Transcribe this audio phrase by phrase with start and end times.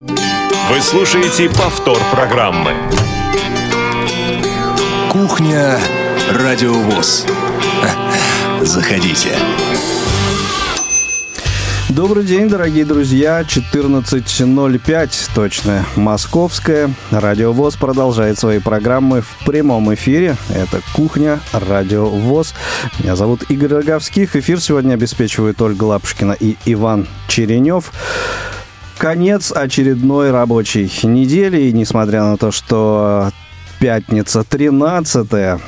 [0.00, 2.72] Вы слушаете повтор программы.
[5.10, 5.76] Кухня
[6.30, 7.26] Радиовоз.
[8.62, 9.30] Заходите.
[11.88, 13.40] Добрый день, дорогие друзья.
[13.40, 16.94] 14.05, точно, московская.
[17.10, 20.36] Радиовоз продолжает свои программы в прямом эфире.
[20.50, 22.54] Это «Кухня», Радиовоз.
[23.00, 24.36] Меня зовут Игорь Роговских.
[24.36, 27.90] Эфир сегодня обеспечивают Ольга Лапушкина и Иван Черенев.
[28.98, 31.62] Конец очередной рабочей недели.
[31.62, 33.30] И несмотря на то, что
[33.78, 35.60] пятница 13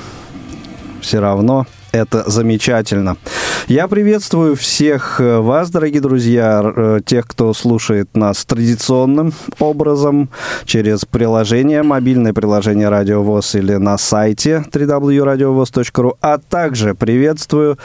[1.00, 3.16] все равно это замечательно.
[3.68, 10.30] Я приветствую всех э, вас, дорогие друзья, э, тех, кто слушает нас традиционным образом
[10.64, 17.78] через приложение, мобильное приложение Радио ВОЗ или на сайте www.radiovoz.ru, а также приветствую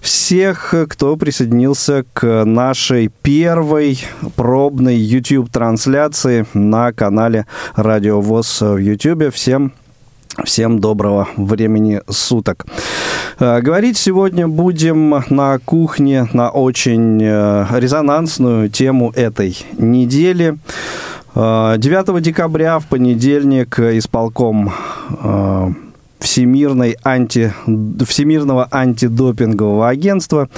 [0.00, 4.00] всех, кто присоединился к нашей первой
[4.36, 7.46] пробной YouTube-трансляции на канале
[7.76, 9.32] Радио ВОЗ в YouTube.
[9.32, 9.72] Всем
[10.44, 12.64] Всем доброго времени суток.
[13.40, 20.58] Э, говорить сегодня будем на кухне на очень э, резонансную тему этой недели.
[21.34, 24.72] 9 э, декабря в понедельник исполком
[26.20, 27.52] Всемирной анти,
[28.06, 30.48] Всемирного антидопингового агентства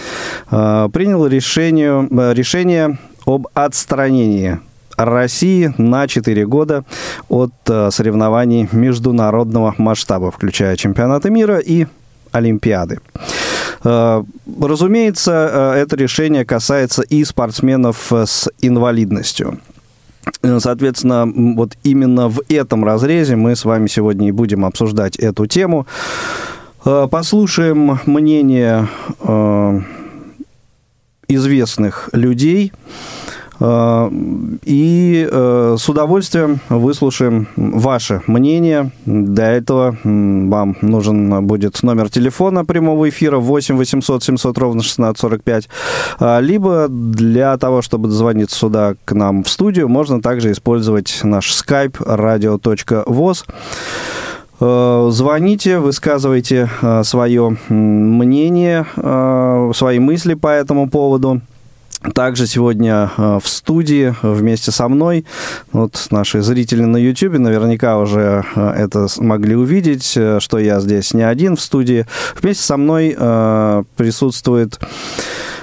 [0.48, 4.58] принял решение, решение об отстранении
[5.04, 6.84] России на 4 года
[7.28, 11.86] от э, соревнований международного масштаба, включая чемпионаты мира и
[12.32, 13.00] Олимпиады.
[13.84, 14.22] Э,
[14.60, 19.60] разумеется, э, это решение касается и спортсменов с инвалидностью.
[20.42, 25.86] Соответственно, вот именно в этом разрезе мы с вами сегодня и будем обсуждать эту тему.
[26.84, 28.86] Послушаем мнение
[31.30, 32.72] известных людей,
[33.60, 38.90] и э, с удовольствием выслушаем ваше мнение.
[39.04, 45.68] Для этого вам нужен будет номер телефона прямого эфира 8 800 700 ровно 1645.
[46.18, 51.50] А, либо для того, чтобы дозвониться сюда к нам в студию, можно также использовать наш
[51.50, 53.44] skype radio.voz.
[54.60, 56.70] Э, звоните, высказывайте
[57.02, 58.86] свое мнение,
[59.74, 61.42] свои мысли по этому поводу.
[62.14, 65.26] Также сегодня э, в студии вместе со мной,
[65.70, 71.12] вот наши зрители на YouTube наверняка уже э, это смогли увидеть, э, что я здесь
[71.12, 72.06] не один в студии.
[72.40, 73.10] Вместе со мной
[73.96, 74.78] присутствует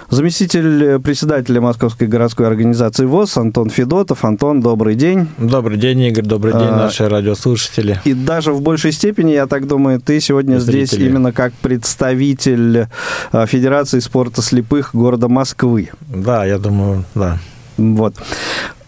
[0.09, 4.23] Заместитель председателя Московской городской организации ВОЗ Антон Федотов.
[4.23, 5.27] Антон, добрый день.
[5.37, 7.99] Добрый день, Игорь, добрый день, а, наши радиослушатели.
[8.05, 10.85] И даже в большей степени, я так думаю, ты сегодня Зрители.
[10.85, 12.87] здесь именно как представитель
[13.33, 15.89] а, Федерации спорта слепых города Москвы.
[16.07, 17.39] Да, я думаю, да.
[17.75, 18.15] Вот.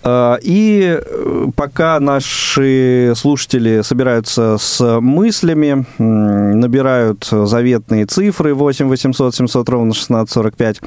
[0.02, 9.70] А, и э, пока наши слушатели собираются с мыслями, набирают заветные цифры 8 800 700
[9.70, 10.82] ровно 1645,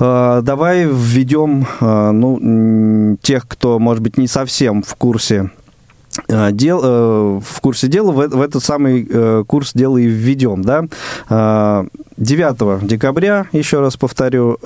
[0.00, 5.50] а, Давай введем а, ну, тех, кто, может быть, не совсем в курсе
[6.50, 10.62] дел, э, в курсе дела, в, этот самый э, курс дела и введем.
[10.62, 11.84] Да?
[12.16, 14.58] 9 декабря, еще раз повторю,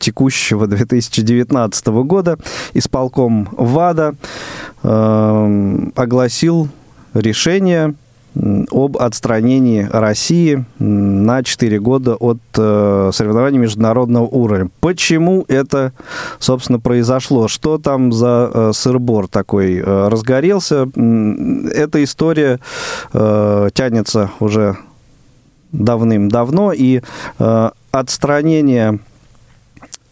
[0.00, 2.38] текущего 2019 года
[2.74, 4.16] исполком ВАДА
[4.82, 6.68] э, огласил
[7.14, 7.94] решение
[8.34, 14.70] об отстранении России на 4 года от э, соревнований международного уровня.
[14.80, 15.92] Почему это,
[16.38, 17.48] собственно, произошло?
[17.48, 20.88] Что там за э, сырбор такой э, разгорелся?
[21.74, 22.60] Эта история
[23.12, 24.76] э, тянется уже
[25.72, 27.02] давным-давно, и
[27.38, 29.00] э, отстранение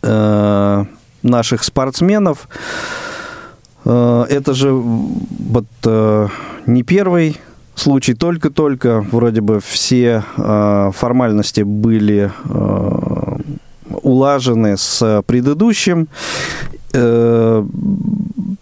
[0.02, 0.84] Э,
[1.24, 2.48] наших спортсменов.
[3.84, 6.28] Э, это же вот э,
[6.66, 7.40] не первый
[7.74, 12.32] случай, только-только вроде бы все формальности были
[14.02, 16.08] улажены с предыдущим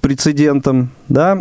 [0.01, 1.39] прецедентом, да,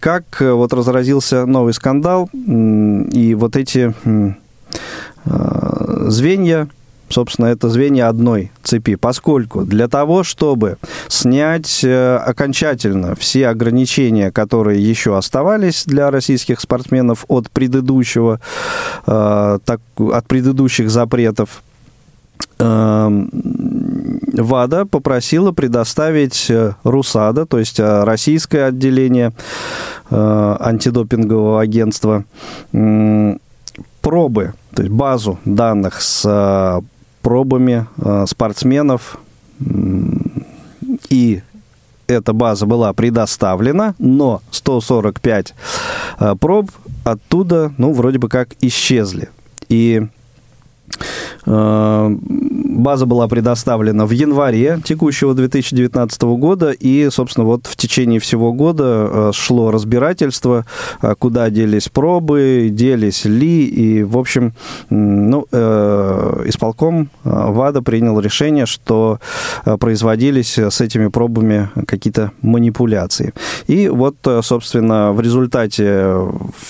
[0.00, 3.94] как вот разразился новый скандал, и вот эти
[6.10, 6.68] звенья
[7.12, 10.78] собственно, это звенья одной цепи, поскольку для того, чтобы
[11.08, 18.40] снять э, окончательно все ограничения, которые еще оставались для российских спортсменов от предыдущего,
[19.06, 21.62] э, так, от предыдущих запретов,
[22.58, 23.26] э,
[24.32, 26.50] ВАДА попросила предоставить
[26.84, 29.32] РУСАДА, то есть российское отделение
[30.10, 32.24] антидопингового агентства,
[34.00, 36.82] пробы, то есть базу данных с
[37.22, 39.18] пробами э, спортсменов
[41.08, 41.42] и
[42.06, 45.54] эта база была предоставлена, но 145
[46.40, 46.70] проб
[47.04, 49.30] оттуда, ну, вроде бы как исчезли.
[49.68, 50.06] И
[51.44, 58.84] База была предоставлена в январе текущего 2019 года, и, собственно, вот в течение всего года
[59.10, 60.64] э, шло разбирательство,
[61.02, 64.54] э, куда делись пробы, делись ли, и, в общем,
[64.90, 69.18] ну, э, исполком ВАДА принял решение, что
[69.78, 73.32] производились с этими пробами какие-то манипуляции.
[73.66, 76.16] И вот, собственно, в результате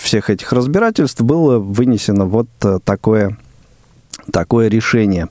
[0.02, 2.48] всех этих разбирательств было вынесено вот
[2.84, 3.36] такое
[4.30, 5.28] такое решение.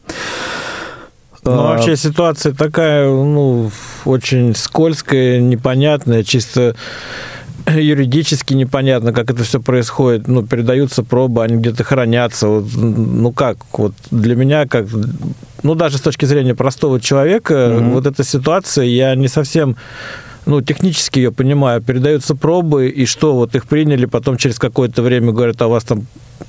[1.44, 3.72] Ну, а, вообще ситуация такая, ну,
[4.06, 6.76] очень скользкая, непонятная, чисто
[7.68, 10.28] юридически непонятно, как это все происходит.
[10.28, 12.48] Ну, передаются пробы, они где-то хранятся.
[12.48, 13.58] Вот, ну, как?
[13.74, 14.88] Вот для меня, как,
[15.64, 17.92] ну, даже с точки зрения простого человека, mm-hmm.
[17.92, 19.78] вот эта ситуация, я не совсем
[20.46, 25.32] ну, технически я понимаю, передаются пробы, и что, вот их приняли, потом через какое-то время
[25.32, 26.06] говорят, а у вас там,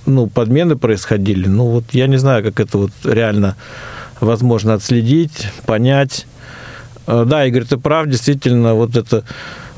[0.06, 1.46] ну, подмены происходили.
[1.46, 3.56] Ну, вот я не знаю, как это вот реально
[4.20, 6.26] возможно отследить, понять.
[7.06, 9.24] Э, да, Игорь, ты прав, действительно, вот это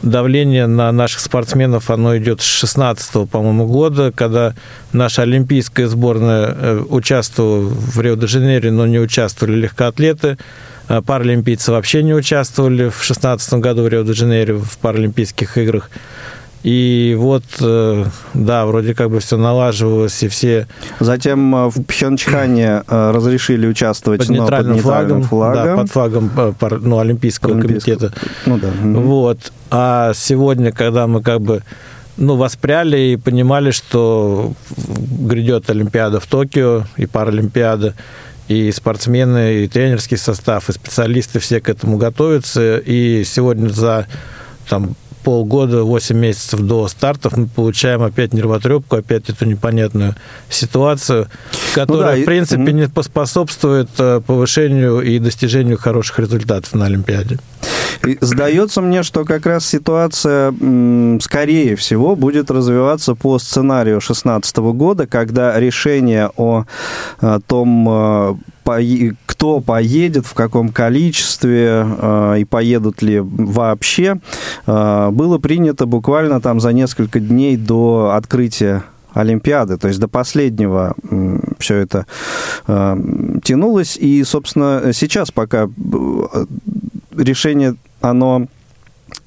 [0.03, 4.55] давление на наших спортсменов, оно идет с 16 по-моему, года, когда
[4.93, 10.39] наша олимпийская сборная э, участвовала в Рио-де-Жанейро, но не участвовали легкоатлеты.
[10.89, 15.91] Э, паралимпийцы вообще не участвовали в 2016 году в Рио-де-Жанейро в Паралимпийских играх.
[16.63, 20.67] И вот, э, да, вроде как бы все налаживалось, и все...
[21.01, 26.31] Затем э, в Пхенчхане разрешили участвовать под нейтральным, под нейтральным флагом, флагом.
[26.35, 28.13] Да, под флагом ну, Олимпийского, Олимпийского комитета.
[28.47, 28.71] Ну да.
[29.01, 29.53] Вот.
[29.71, 31.63] А сегодня, когда мы как бы
[32.17, 37.95] ну, воспряли и понимали, что грядет Олимпиада в Токио и Паралимпиада,
[38.49, 42.79] и спортсмены, и тренерский состав, и специалисты все к этому готовятся.
[42.79, 44.07] И сегодня за
[44.69, 50.15] там, полгода, 8 месяцев до стартов мы получаем опять нервотрепку, опять эту непонятную
[50.51, 51.29] ситуацию,
[51.75, 52.73] которая, ну да, в принципе, и...
[52.73, 57.39] не поспособствует э, повышению и достижению хороших результатов на Олимпиаде.
[58.07, 60.55] И сдается мне, что как раз ситуация,
[61.21, 66.65] скорее всего, будет развиваться по сценарию 2016 года, когда решение о
[67.21, 74.19] э, том, э, кто поедет, в каком количестве э, и поедут ли вообще,
[74.67, 79.77] было принято буквально там за несколько дней до открытия Олимпиады.
[79.77, 80.95] То есть до последнего
[81.59, 82.07] все это
[82.67, 83.97] тянулось.
[83.97, 85.69] И, собственно, сейчас пока
[87.17, 88.47] решение, оно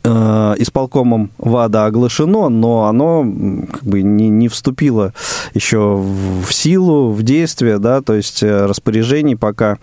[0.07, 3.23] э, исполкомом ВАДА оглашено, но оно
[3.71, 5.13] как бы не, не вступило
[5.53, 9.77] еще в силу, в действие, да, то есть э, распоряжений пока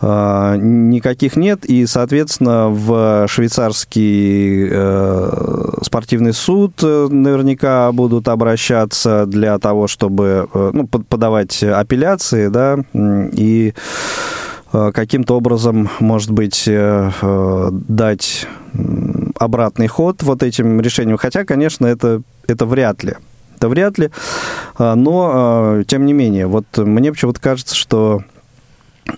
[0.00, 9.88] э, никаких нет, и, соответственно, в швейцарский э, спортивный суд наверняка будут обращаться для того,
[9.88, 13.74] чтобы э, ну, подавать апелляции, да, и
[14.70, 18.46] каким-то образом, может быть, э, э, дать
[19.38, 21.18] обратный ход вот этим решениям.
[21.18, 23.14] Хотя, конечно, это, это вряд ли.
[23.56, 24.10] Это вряд ли.
[24.78, 28.22] Но, тем не менее, вот мне почему-то кажется, что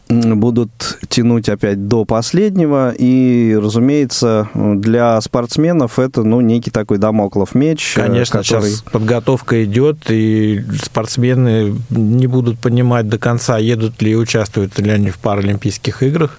[0.09, 0.71] будут
[1.09, 2.93] тянуть опять до последнего.
[2.97, 7.95] И, разумеется, для спортсменов это ну, некий такой домоклов меч.
[7.97, 8.71] Э, Конечно, который...
[8.71, 14.91] сейчас подготовка идет, и спортсмены не будут понимать до конца, едут ли и участвуют ли
[14.91, 16.39] они в Паралимпийских играх.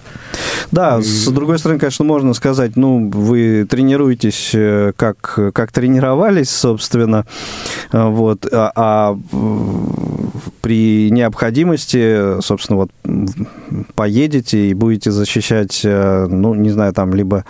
[0.70, 1.02] Да, и...
[1.02, 7.26] с другой стороны, конечно, можно сказать, ну, вы тренируетесь, э, как, как тренировались, собственно,
[7.92, 9.18] э, вот, а, а
[10.62, 12.90] при необходимости, собственно, вот
[13.94, 17.44] поедете и будете защищать, э, ну, не знаю, там, либо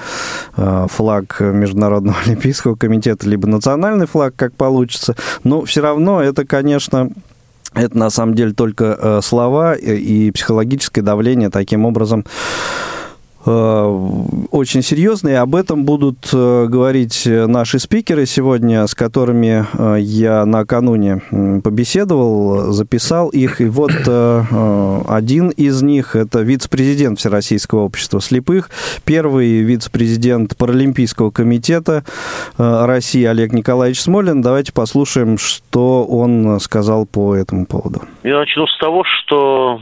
[0.56, 5.14] флаг Международного Олимпийского комитета, либо национальный флаг, как получится.
[5.44, 7.10] Но все равно это, конечно,
[7.74, 12.24] это на самом деле только э, слова и психологическое давление таким образом
[13.44, 15.38] очень серьезные.
[15.38, 21.20] Об этом будут э, говорить наши спикеры сегодня, с которыми э, я накануне
[21.62, 23.60] побеседовал, записал их.
[23.60, 23.90] И вот
[25.08, 28.70] один из них– это вице-президент Всероссийского общества слепых,
[29.04, 32.04] первый вице-президент Паралимпийского комитета
[32.58, 34.42] России Олег Николаевич Смолин.
[34.42, 38.02] Давайте послушаем, что он сказал по этому поводу.
[38.22, 39.80] Я начну с того, что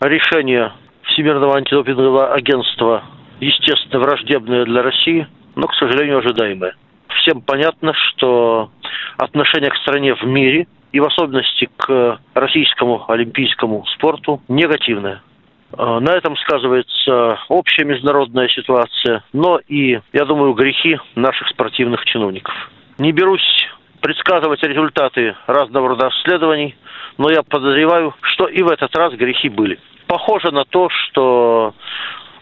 [0.00, 0.72] решение
[1.10, 3.04] Всемирного антидопингового агентства,
[3.40, 5.26] естественно, враждебные для России,
[5.56, 6.74] но, к сожалению, ожидаемые.
[7.20, 8.70] Всем понятно, что
[9.16, 15.22] отношение к стране в мире и в особенности к российскому олимпийскому спорту негативное.
[15.76, 22.54] А, на этом сказывается общая международная ситуация, но и, я думаю, грехи наших спортивных чиновников.
[22.98, 23.66] Не берусь
[24.00, 26.74] предсказывать результаты разного рода исследований,
[27.18, 29.78] но я подозреваю, что и в этот раз грехи были.
[30.10, 31.72] Похоже на то, что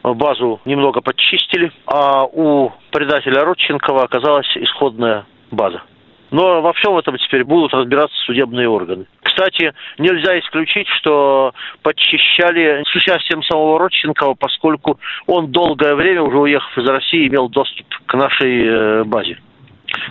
[0.02, 5.82] базу немного подчистили, а у предателя Родченкова оказалась исходная база.
[6.30, 9.04] Но во всем этом теперь будут разбираться судебные органы.
[9.20, 16.78] Кстати, нельзя исключить, что подчищали с участием самого Родченкова, поскольку он долгое время, уже уехав
[16.78, 19.38] из России, имел доступ к нашей э, базе.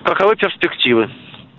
[0.04, 1.10] Каковы перспективы?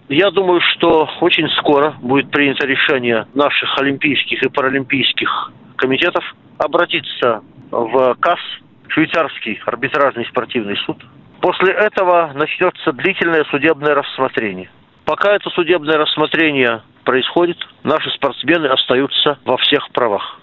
[0.08, 6.24] Я думаю, что очень скоро будет принято решение наших олимпийских и паралимпийских комитетов
[6.58, 8.40] обратиться в КАС,
[8.88, 10.98] швейцарский арбитражный спортивный суд.
[11.40, 14.70] После этого начнется длительное судебное рассмотрение.
[15.04, 20.40] Пока это судебное рассмотрение происходит, наши спортсмены остаются во всех правах.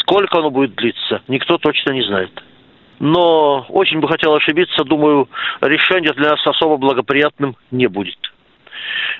[0.00, 2.42] Сколько оно будет длиться, никто точно не знает.
[2.98, 5.28] Но очень бы хотел ошибиться, думаю,
[5.60, 8.31] решение для нас особо благоприятным не будет.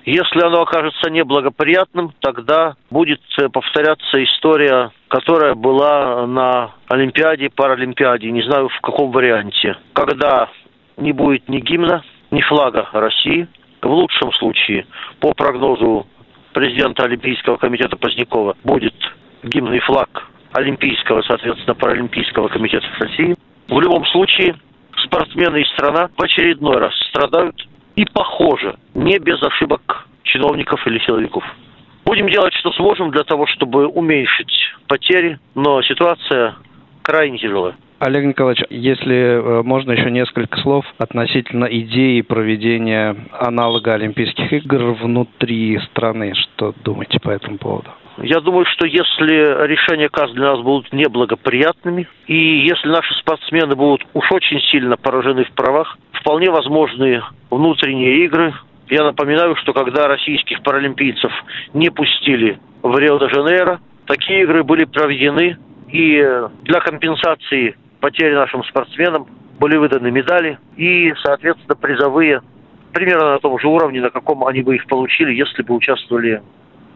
[0.05, 8.43] Если оно окажется неблагоприятным, тогда будет э, повторяться история, которая была на Олимпиаде, Паралимпиаде, не
[8.43, 10.49] знаю в каком варианте, когда
[10.97, 13.49] не будет ни гимна, ни флага России.
[13.81, 14.87] В лучшем случае,
[15.21, 16.07] по прогнозу
[16.52, 18.95] президента Олимпийского комитета Позднякова, будет
[19.43, 23.35] гимн и флаг Олимпийского, соответственно, Паралимпийского комитета России.
[23.69, 24.57] В любом случае,
[25.05, 27.57] спортсмены и страна в очередной раз страдают
[28.02, 31.44] и похоже, не без ошибок чиновников или силовиков.
[32.04, 34.52] Будем делать, что сможем для того, чтобы уменьшить
[34.88, 36.56] потери, но ситуация
[37.02, 37.76] крайне тяжелая.
[38.00, 45.78] Олег Николаевич, если э, можно еще несколько слов относительно идеи проведения аналога Олимпийских игр внутри
[45.90, 46.35] страны.
[46.35, 47.90] Что думаете по этому поводу?
[48.19, 54.07] Я думаю, что если решения КАС для нас будут неблагоприятными, и если наши спортсмены будут
[54.12, 58.54] уж очень сильно поражены в правах, вполне возможны внутренние игры.
[58.88, 61.33] Я напоминаю, что когда российских паралимпийцев
[61.73, 65.57] не пустили в Рио-де-Жанейро, такие игры были проведены,
[65.88, 66.23] и
[66.62, 69.26] для компенсации потери нашим спортсменам
[69.59, 72.42] были выданы медали и, соответственно, призовые
[72.92, 76.42] примерно на том же уровне, на каком они бы их получили, если бы участвовали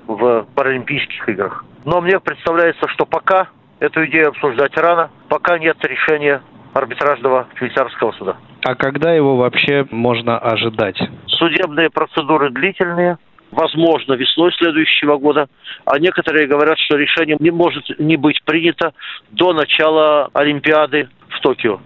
[0.07, 1.65] в Паралимпийских играх.
[1.85, 3.49] Но мне представляется, что пока
[3.81, 6.43] эту идею обсуждать рано, пока нет решения
[6.75, 8.37] арбитражного швейцарского суда.
[8.65, 10.99] А когда его вообще можно ожидать?
[11.27, 13.19] Судебные процедуры длительные,
[13.51, 15.49] возможно, весной следующего года,
[15.85, 18.93] а некоторые говорят, что решение не может не быть принято
[19.31, 21.81] до начала Олимпиады в Токио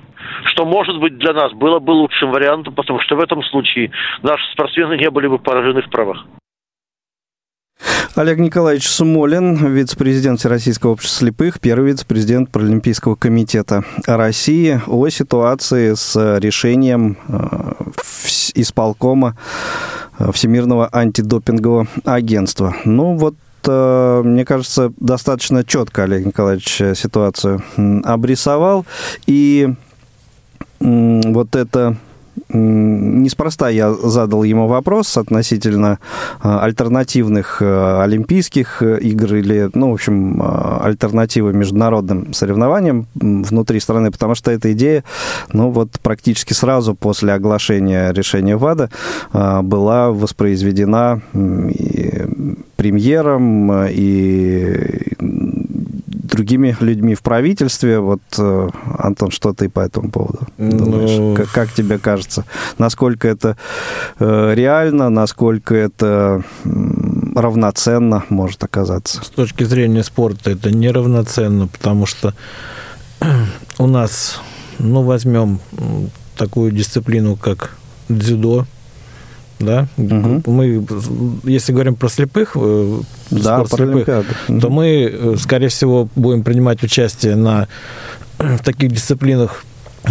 [0.47, 3.91] что, может быть, для нас было бы лучшим вариантом, потому что в этом случае
[4.23, 6.25] наши спортсмены не были бы поражены в правах.
[8.17, 16.39] Олег Николаевич Сумолин, вице-президент Всероссийского общества слепых, первый вице-президент Паралимпийского комитета России о ситуации с
[16.41, 17.73] решением э,
[18.55, 19.37] исполкома
[20.19, 22.75] э, Всемирного антидопингового агентства.
[22.85, 23.37] Ну вот
[23.69, 27.63] э, мне кажется, достаточно четко Олег Николаевич ситуацию
[28.05, 28.87] обрисовал.
[29.27, 29.73] И
[30.81, 31.97] вот это
[32.53, 35.99] неспроста я задал ему вопрос относительно
[36.41, 44.11] а, альтернативных э, Олимпийских э, игр или, ну, в общем, альтернативы международным соревнованиям внутри страны,
[44.11, 45.05] потому что эта идея,
[45.53, 48.91] ну, вот практически сразу после оглашения решения ВАДА
[49.33, 51.23] была воспроизведена
[52.77, 55.11] премьером, и
[56.31, 57.99] другими людьми в правительстве.
[57.99, 58.69] Вот, э,
[58.99, 61.19] Антон, что ты по этому поводу думаешь?
[61.19, 61.35] Ну...
[61.37, 62.45] Как, как тебе кажется?
[62.79, 63.57] Насколько это
[64.19, 66.43] э, реально, насколько это
[67.35, 69.23] равноценно может оказаться?
[69.25, 72.35] С точки зрения спорта это неравноценно, потому что
[73.79, 74.41] у нас,
[74.79, 75.61] ну, возьмем
[76.37, 77.77] такую дисциплину, как
[78.09, 78.67] дзюдо,
[79.61, 79.87] да?
[79.97, 80.43] Угу.
[80.47, 80.85] Мы,
[81.45, 83.01] если говорим про слепых, э,
[83.31, 84.27] да, спорт слепых,
[84.61, 87.69] то мы, э, скорее всего, будем принимать участие на
[88.39, 89.65] в таких дисциплинах,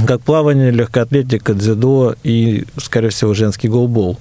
[0.06, 4.20] как плавание, легкоатлетика, дзюдо и, скорее всего, женский голбол.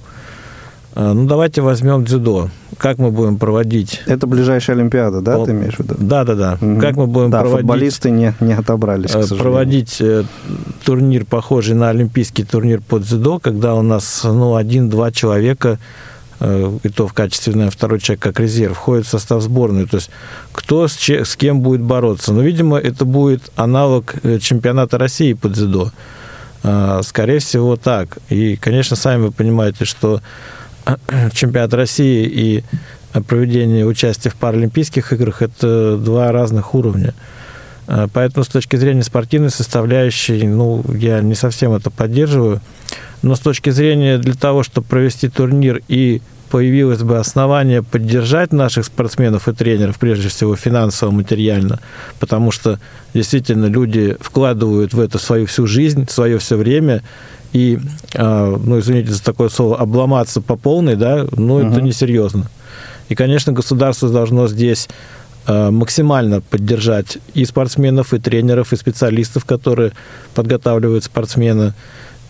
[0.95, 2.49] А, ну, давайте возьмем дзюдо.
[2.77, 4.01] Как мы будем проводить...
[4.05, 5.45] Это ближайшая Олимпиада, да, Пол...
[5.45, 5.95] ты имеешь в виду?
[5.99, 6.57] Да, да, да.
[6.59, 6.79] Угу.
[6.79, 7.61] Как мы будем да, проводить...
[7.61, 10.23] футболисты не, не отобрались, к Проводить э,
[10.89, 15.77] турнир, похожий на олимпийский турнир по дзюдо, когда у нас, ну, один-два человека
[16.39, 19.85] э, и то в качестве наверное, второй человек как резерв, входит в состав сборной.
[19.85, 20.09] То есть
[20.51, 22.33] кто с, че, с кем будет бороться.
[22.33, 25.91] Но, видимо, это будет аналог э, чемпионата России по дзюдо.
[26.63, 28.17] А, скорее всего, так.
[28.29, 30.23] И, конечно, сами вы понимаете, что
[31.33, 32.63] чемпионат России и
[33.27, 37.13] проведение участия в Паралимпийских играх– это два разных уровня.
[38.13, 42.61] Поэтому с точки зрения спортивной составляющей, ну, я не совсем это поддерживаю.
[43.21, 48.85] Но с точки зрения для того, чтобы провести турнир и появилось бы основание поддержать наших
[48.85, 51.79] спортсменов и тренеров, прежде всего финансово, материально,
[52.19, 52.79] потому что
[53.13, 57.03] действительно люди вкладывают в это свою всю жизнь, свое все время,
[57.53, 57.79] и,
[58.15, 61.67] а, ну, извините за такое слово, обломаться по полной, да, ну, угу.
[61.67, 62.49] это несерьезно.
[63.09, 64.87] И, конечно, государство должно здесь
[65.47, 69.93] максимально поддержать и спортсменов, и тренеров, и специалистов, которые
[70.35, 71.73] подготавливают спортсмена.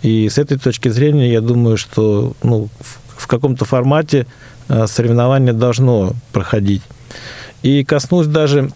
[0.01, 2.70] И с этой точки зрения, я думаю, что ну,
[3.18, 4.25] в каком-то формате
[4.70, 6.82] а, соревнование должно проходить.
[7.62, 8.72] И коснусь даже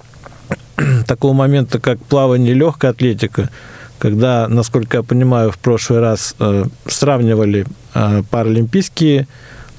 [1.07, 3.49] такого момента, как плавание легкая атлетика–
[4.03, 9.29] когда, насколько я понимаю, в прошлый раз э, сравнивали э, паралимпийские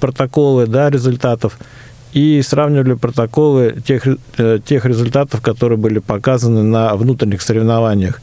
[0.00, 1.58] протоколы да, результатов
[2.14, 4.06] и сравнивали протоколы тех,
[4.38, 8.20] э, тех результатов, которые были показаны на внутренних соревнованиях.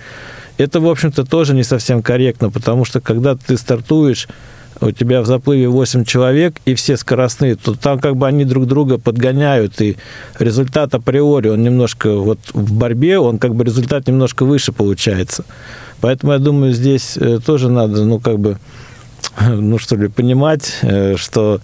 [0.58, 4.28] Это, в общем-то, тоже не совсем корректно, потому что когда ты стартуешь,
[4.80, 8.66] у тебя в заплыве 8 человек, и все скоростные, то там как бы они друг
[8.66, 9.98] друга подгоняют, и
[10.40, 15.44] результат априори, он немножко вот в борьбе, он как бы результат немножко выше получается.
[16.00, 18.58] Поэтому я думаю, здесь э, тоже надо, ну, как бы,
[19.42, 21.60] ну, что ли, понимать, э, что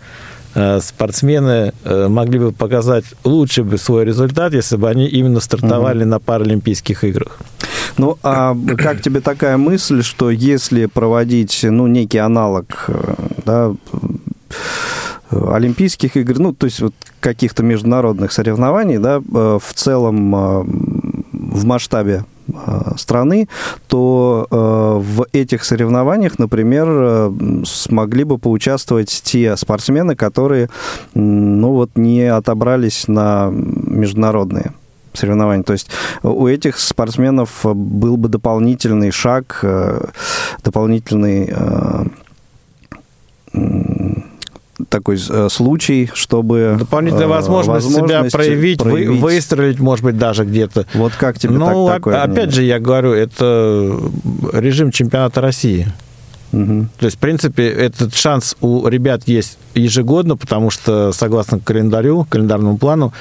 [0.82, 6.10] спортсмены могли бы показать лучше бы свой результат, если бы они именно стартовали угу.
[6.10, 7.40] на Паралимпийских играх.
[7.98, 12.90] Ну, а как тебе такая мысль, что если проводить, ну, некий аналог,
[13.46, 13.74] да,
[15.30, 22.37] Олимпийских игр, ну, то есть вот каких-то международных соревнований, да, в целом в масштабе Э,
[22.98, 23.48] страны,
[23.88, 24.56] то э,
[25.02, 27.32] в этих соревнованиях, например, э,
[27.66, 30.70] смогли бы поучаствовать те спортсмены, которые
[31.14, 34.74] ну, вот, не отобрались на международные
[35.14, 35.64] соревнований.
[35.64, 35.90] То есть
[36.24, 39.66] у этих спортсменов был бы дополнительный шаг,
[40.64, 41.54] дополнительный
[44.90, 46.76] такой э, случай, чтобы...
[46.80, 50.86] Дополнительная э, возможность, возможность себя проявить, проявить, вы, выстрелить, может быть, даже где-то.
[50.94, 52.22] Вот как тебе ну, так, такое?
[52.22, 52.52] опять мнение?
[52.52, 54.00] же, я говорю, это
[54.54, 55.88] режим чемпионата России.
[56.54, 56.88] Угу.
[57.00, 62.78] То есть, в принципе, этот шанс у ребят есть ежегодно, потому что, согласно календарю, календарному
[62.78, 63.14] плану,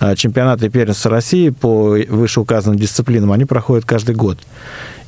[0.00, 4.38] э, чемпионаты первенства России по вышеуказанным дисциплинам, они проходят каждый год.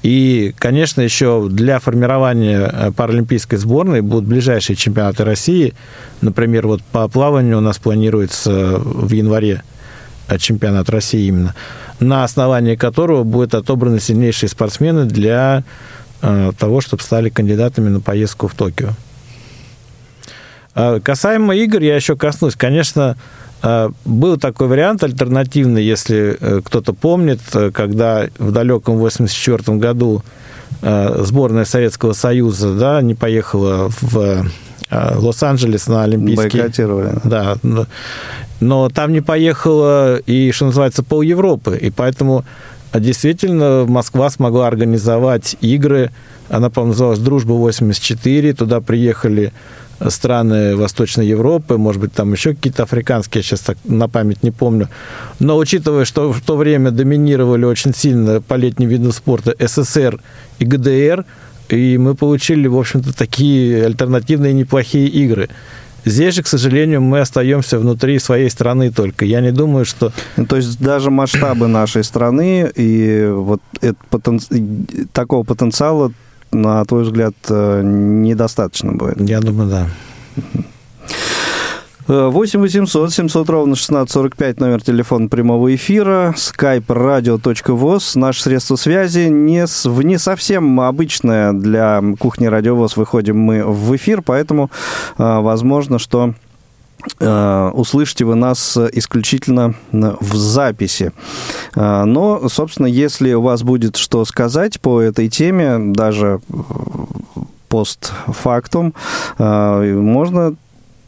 [0.02, 5.74] И, конечно, еще для формирования э, паралимпийской сборной будут ближайшие чемпионаты России.
[6.20, 9.62] Например, вот по плаванию у нас планируется в январе
[10.28, 11.54] э, чемпионат России именно,
[11.98, 15.64] на основании которого будут отобраны сильнейшие спортсмены для
[16.22, 18.90] э, того, чтобы стали кандидатами на поездку в Токио.
[20.76, 22.54] А касаемо игр, я еще коснусь.
[22.54, 23.16] Конечно,
[24.04, 30.22] был такой вариант альтернативный, если э, кто-то помнит, э, когда в далеком 1984 году
[30.82, 34.46] э, сборная Советского Союза да, не поехала в
[34.90, 36.62] Лос-Анджелес на Олимпийские...
[36.62, 37.20] Бойкотировали.
[37.24, 37.56] Да.
[38.60, 41.78] Но там не поехала и, что называется, пол Европы.
[41.80, 42.44] И поэтому
[42.94, 46.10] действительно Москва смогла организовать игры.
[46.48, 48.54] Она, по-моему, называлась «Дружба-84».
[48.54, 49.52] Туда приехали
[50.08, 54.50] страны Восточной Европы, может быть, там еще какие-то африканские, я сейчас так на память не
[54.50, 54.88] помню.
[55.38, 60.20] Но учитывая, что в то время доминировали очень сильно по летним видам спорта СССР
[60.58, 61.24] и ГДР,
[61.68, 65.48] и мы получили, в общем-то, такие альтернативные неплохие игры.
[66.04, 69.24] Здесь же, к сожалению, мы остаемся внутри своей страны только.
[69.24, 70.12] Я не думаю, что...
[70.36, 74.40] Ну, то есть даже масштабы нашей страны и вот это, потен...
[75.12, 76.12] такого потенциала
[76.52, 79.20] на твой взгляд, э, недостаточно будет?
[79.20, 79.88] Я думаю, да.
[82.08, 88.18] 8 800 700 ровно 1645 номер телефона прямого эфира, skype radio.voz.
[88.18, 92.96] Наше средство связи не, в не совсем обычное для кухни радиовоз.
[92.96, 94.70] Выходим мы в эфир, поэтому
[95.18, 96.32] э, возможно, что
[97.20, 101.12] услышите вы нас исключительно в записи.
[101.74, 106.40] Э, но, собственно, если у вас будет что сказать по этой теме, даже
[107.68, 108.94] постфактум,
[109.38, 110.54] э, можно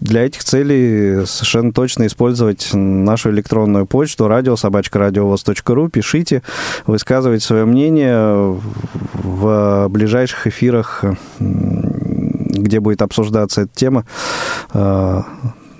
[0.00, 5.88] для этих целей совершенно точно использовать нашу электронную почту радиособачка.радиовоз.ру.
[5.88, 6.42] Пишите,
[6.86, 8.58] высказывайте свое мнение
[9.12, 11.04] в ближайших эфирах,
[11.38, 14.04] где будет обсуждаться эта тема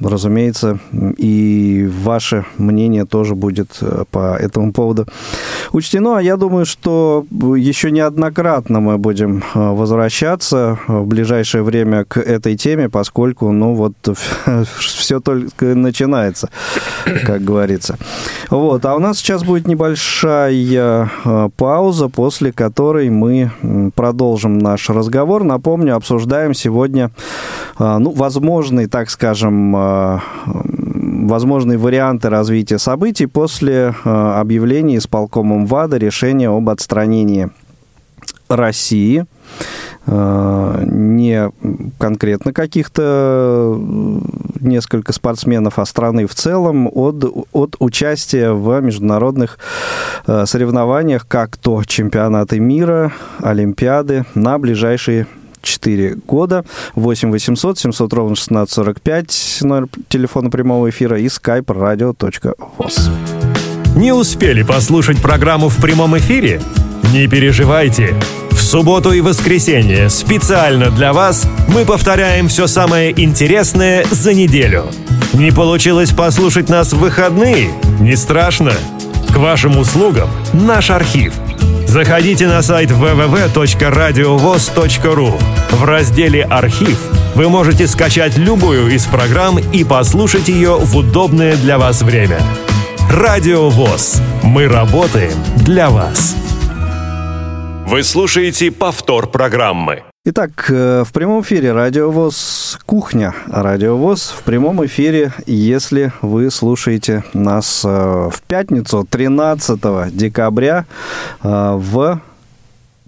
[0.00, 0.78] разумеется,
[1.16, 5.06] и ваше мнение тоже будет э, по этому поводу
[5.72, 6.18] учтено.
[6.18, 12.88] Я думаю, что еще неоднократно мы будем э, возвращаться в ближайшее время к этой теме,
[12.88, 13.94] поскольку, ну, вот
[14.78, 16.48] все только начинается,
[17.26, 17.98] как говорится.
[18.48, 23.50] Вот, а у нас сейчас будет небольшая э, пауза, после которой мы
[23.94, 25.44] продолжим наш разговор.
[25.44, 27.10] Напомню, обсуждаем сегодня,
[27.78, 29.89] ну, возможный, так скажем,
[31.30, 37.50] возможные варианты развития событий после э, объявления исполкомом ВАДА решения об отстранении
[38.48, 39.26] России
[40.06, 41.50] э, не
[41.98, 44.20] конкретно каких-то э,
[44.60, 49.58] несколько спортсменов, а страны в целом от, от участия в международных
[50.26, 55.26] соревнованиях, как то чемпионаты мира, Олимпиады на ближайшие
[55.62, 56.64] 4 года.
[56.94, 63.10] 8 800 700 ровно 1645, номер телефона прямого эфира и skype radio.voz.
[63.96, 66.60] Не успели послушать программу в прямом эфире?
[67.12, 68.14] Не переживайте.
[68.50, 74.86] В субботу и воскресенье специально для вас мы повторяем все самое интересное за неделю.
[75.32, 77.70] Не получилось послушать нас в выходные?
[78.00, 78.72] Не страшно.
[79.32, 81.34] К вашим услугам наш архив–
[81.90, 85.42] Заходите на сайт www.radiovoz.ru.
[85.72, 86.96] В разделе «Архив»
[87.34, 92.40] вы можете скачать любую из программ и послушать ее в удобное для вас время.
[93.10, 94.22] Радио ВОЗ.
[94.44, 96.36] Мы работаем для вас.
[97.88, 100.04] Вы слушаете повтор программы.
[100.22, 103.34] Итак, э, в прямом эфире Радиовоз Кухня.
[103.46, 110.84] Радиовоз в прямом эфире, если вы слушаете нас э, в пятницу 13 декабря
[111.42, 112.20] э, в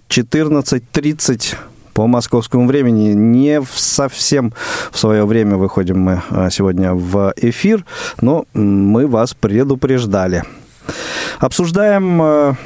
[0.09, 1.55] 14.30
[1.93, 3.13] по московскому времени.
[3.13, 4.51] Не совсем
[4.91, 7.85] в свое время выходим мы сегодня в эфир,
[8.21, 10.41] но мы вас предупреждали.
[11.37, 12.57] Обсуждаем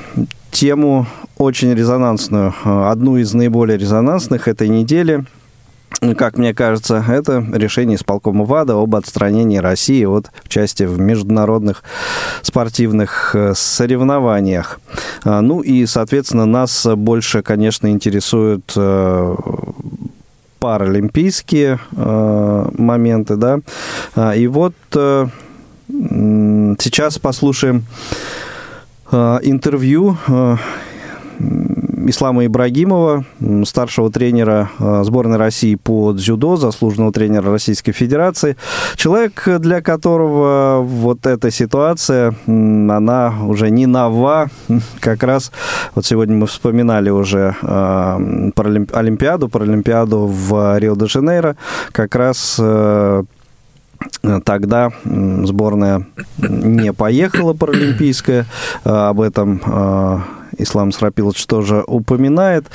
[0.58, 1.06] тему
[1.38, 5.24] очень резонансную, э, одну из наиболее резонансных этой недели
[6.17, 11.82] как мне кажется, это решение исполкома ВАДА об отстранении России от участия в международных
[12.41, 14.82] спортивных э, соревнованиях.
[15.24, 19.36] А, ну и, соответственно, нас больше, конечно, интересуют э,
[20.60, 23.60] паралимпийские моменты, да.
[24.36, 24.74] И вот
[25.88, 27.86] сейчас послушаем
[29.12, 30.17] интервью
[32.10, 33.26] Ислама Ибрагимова,
[33.65, 38.56] старшего тренера э, сборной России по дзюдо, заслуженного тренера Российской Федерации.
[38.96, 44.50] Человек, для которого вот эта ситуация, она уже не нова.
[45.00, 45.52] Как раз
[45.96, 48.52] вот сегодня мы вспоминали уже э,
[48.93, 51.58] Олимпиаду, Паралимпиаду в Рио-де-Жанейро.
[51.91, 53.24] Как раз э,
[54.44, 56.06] Тогда сборная
[56.38, 58.46] не поехала паралимпийская.
[58.84, 59.62] Об этом
[60.58, 62.66] Ислам Срапилович тоже упоминает.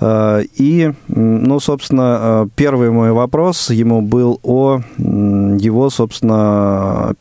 [0.00, 7.14] Э, и, ну, собственно, э, первый мой вопрос ему был о его, собственно,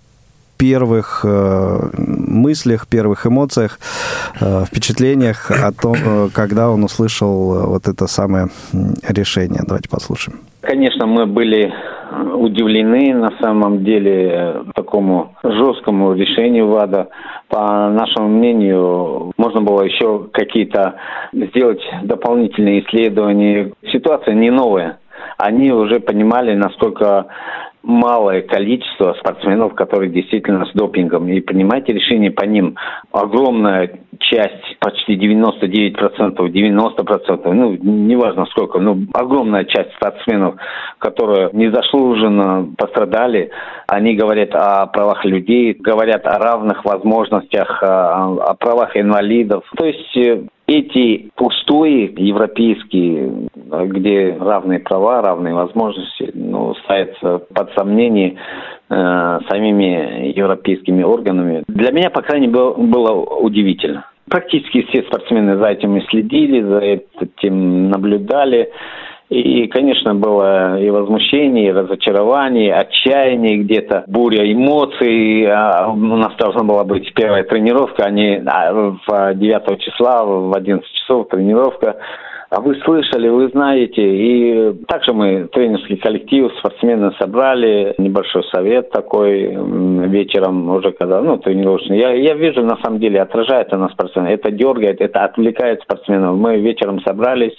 [0.64, 3.80] первых э, мыслях, первых эмоциях,
[4.68, 5.96] впечатлениях о том,
[6.34, 8.48] когда он услышал вот это самое
[9.10, 9.62] решение.
[9.68, 10.40] Давайте послушаем.
[10.62, 11.74] Конечно, мы были
[12.36, 17.10] удивлены на самом деле такому жесткому решению ВАДА.
[17.50, 20.96] По нашему мнению, можно было еще какие-то
[21.34, 23.74] сделать дополнительные исследования.
[23.92, 25.00] Ситуация не новая.
[25.38, 27.26] Они уже понимали, насколько
[27.84, 31.28] малое количество спортсменов, которые действительно с допингом.
[31.28, 32.76] И принимайте решение по ним.
[33.12, 40.56] Огромная часть, почти 99%, 90%, ну, неважно сколько, но огромная часть спортсменов,
[41.00, 43.52] которые незаслуженно пострадали,
[43.88, 49.64] они говорят о правах людей, говорят о равных возможностях, о, правах инвалидов.
[49.76, 58.36] То есть э, эти пустые европейские, где равные права, равные возможности, ну, ставятся под сомнение
[58.90, 61.64] э, самими европейскими органами.
[61.68, 64.06] Для меня, по крайней мере, было удивительно.
[64.34, 68.72] Практически все спортсмены за этим и следили, за этим наблюдали.
[69.30, 75.46] И, конечно, было и возмущение, и разочарование, и отчаяние где-то, буря эмоций.
[75.46, 80.90] А у нас должна была быть первая тренировка, а не в 9 числа, в 11
[80.94, 81.98] часов тренировка.
[82.56, 84.04] А вы слышали, вы знаете.
[84.04, 89.56] И также мы тренерский коллектив, спортсмены собрали, небольшой совет такой
[90.08, 91.98] вечером уже когда, ну, тренировочный.
[91.98, 94.28] Я, я вижу, на самом деле, отражает на спортсмена.
[94.28, 96.38] Это дергает, это отвлекает спортсменов.
[96.38, 97.58] Мы вечером собрались,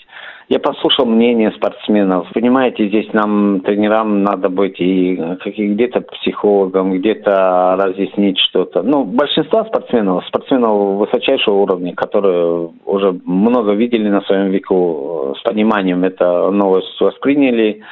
[0.48, 2.28] Я послушал мнение спортсменов.
[2.34, 8.82] Понимаете, здесь нам, тренерам, надо быть и где-то психологом, где-то разъяснить что-то.
[8.82, 16.04] Ну, большинство спортсменов, спортсменов высочайшего уровня, которые уже много видели на своем веку, с пониманием
[16.04, 17.82] это новость восприняли,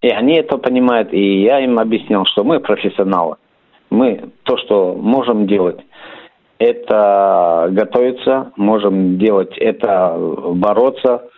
[0.00, 3.36] и они это понимают, и я им объяснил, что мы профессионалы.
[3.90, 5.80] Мы то, что можем делать,
[6.58, 10.16] это готовиться, можем делать это
[10.54, 11.28] бороться,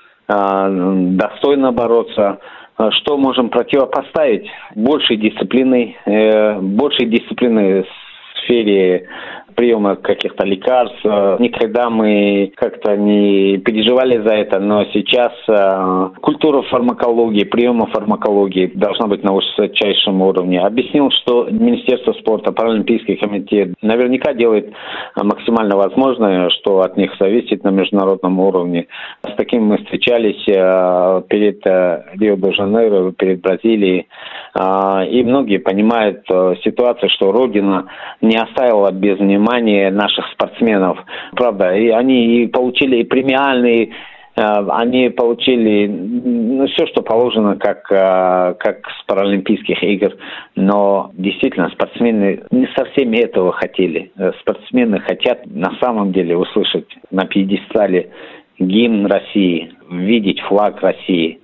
[1.17, 2.39] достойно бороться.
[2.77, 4.47] А, что можем противопоставить?
[4.75, 9.09] Большей дисциплины, э, большей дисциплины в сфере
[9.55, 10.99] приема каких-то лекарств.
[11.05, 18.73] Э, никогда мы как-то не переживали за это, но сейчас э, культура фармакологии, приема фармакологии
[18.75, 20.61] должна быть на высочайшем уровне.
[20.61, 24.73] Объяснил, что Министерство спорта, Паралимпийский комитет наверняка делает
[25.17, 28.87] максимально возможное, что от них зависит на международном уровне.
[29.23, 34.07] С таким мы встречались э, перед Рио-де-Жанейро, перед Бразилией,
[34.55, 36.25] и многие понимают
[36.63, 37.87] ситуацию, что Родина
[38.21, 40.99] не оставила без внимания внимание наших спортсменов.
[41.35, 43.91] Правда, и они и получили и премиальные
[44.37, 50.13] э, они получили ну, все, что положено, как, э, как с Паралимпийских игр.
[50.55, 54.13] Но действительно, спортсмены не совсем этого хотели.
[54.17, 58.11] Э, спортсмены хотят на самом деле услышать на пьедестале
[58.59, 61.41] гимн России, видеть флаг России.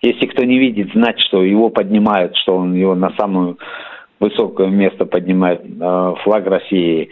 [0.00, 3.56] Если кто не видит, знать, что его поднимают, что он его на самое
[4.20, 5.62] высокое место поднимает
[6.22, 7.10] флаг России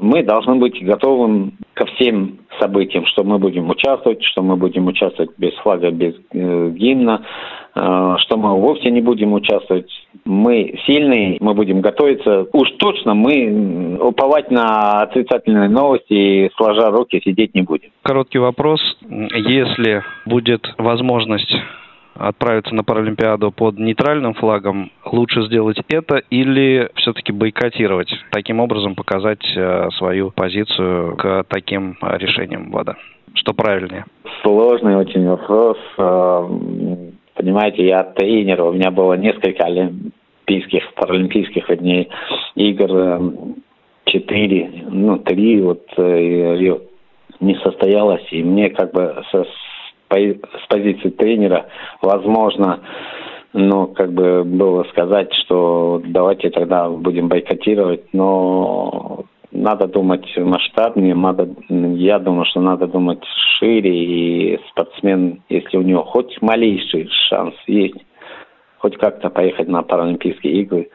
[0.00, 5.30] мы должны быть готовы ко всем событиям, что мы будем участвовать, что мы будем участвовать
[5.38, 7.24] без флага, без э, гимна,
[7.74, 9.90] э, что мы вовсе не будем участвовать.
[10.24, 12.46] Мы сильные, мы будем готовиться.
[12.52, 17.90] Уж точно мы уповать на отрицательные новости и сложа руки сидеть не будем.
[18.02, 18.80] Короткий вопрос.
[19.08, 21.54] Если будет возможность
[22.18, 29.44] отправиться на Паралимпиаду под нейтральным флагом, лучше сделать это или все-таки бойкотировать, таким образом показать
[29.56, 32.96] э, свою позицию к таким решениям ВАДА?
[33.34, 34.04] Что правильнее?
[34.42, 35.78] Сложный очень вопрос.
[35.96, 36.48] Э,
[37.34, 42.08] понимаете, я тренер, у меня было несколько олимпийских, паралимпийских дней
[42.54, 43.20] игр, э,
[44.06, 49.44] четыре, ну, три, вот не состоялось, и мне как бы со
[50.10, 51.66] с позиции тренера,
[52.02, 52.80] возможно,
[53.52, 61.48] ну, как бы было сказать, что давайте тогда будем бойкотировать, но надо думать масштабнее, надо,
[61.68, 63.22] я думаю, что надо думать
[63.58, 68.04] шире, и спортсмен, если у него хоть малейший шанс есть,
[68.78, 70.90] хоть как-то поехать на Паралимпийские игры,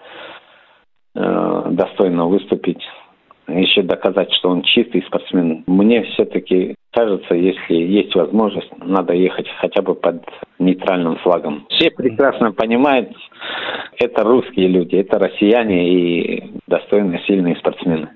[1.15, 2.82] э, достойно выступить,
[3.47, 5.63] еще доказать, что он чистый спортсмен.
[5.67, 10.23] Мне все-таки кажется, если есть возможность, надо ехать хотя бы под
[10.60, 11.65] нейтральным флагом.
[11.69, 13.10] Все прекрасно понимают,
[13.99, 18.10] это русские люди, это россияне и достойные, сильные спортсмены.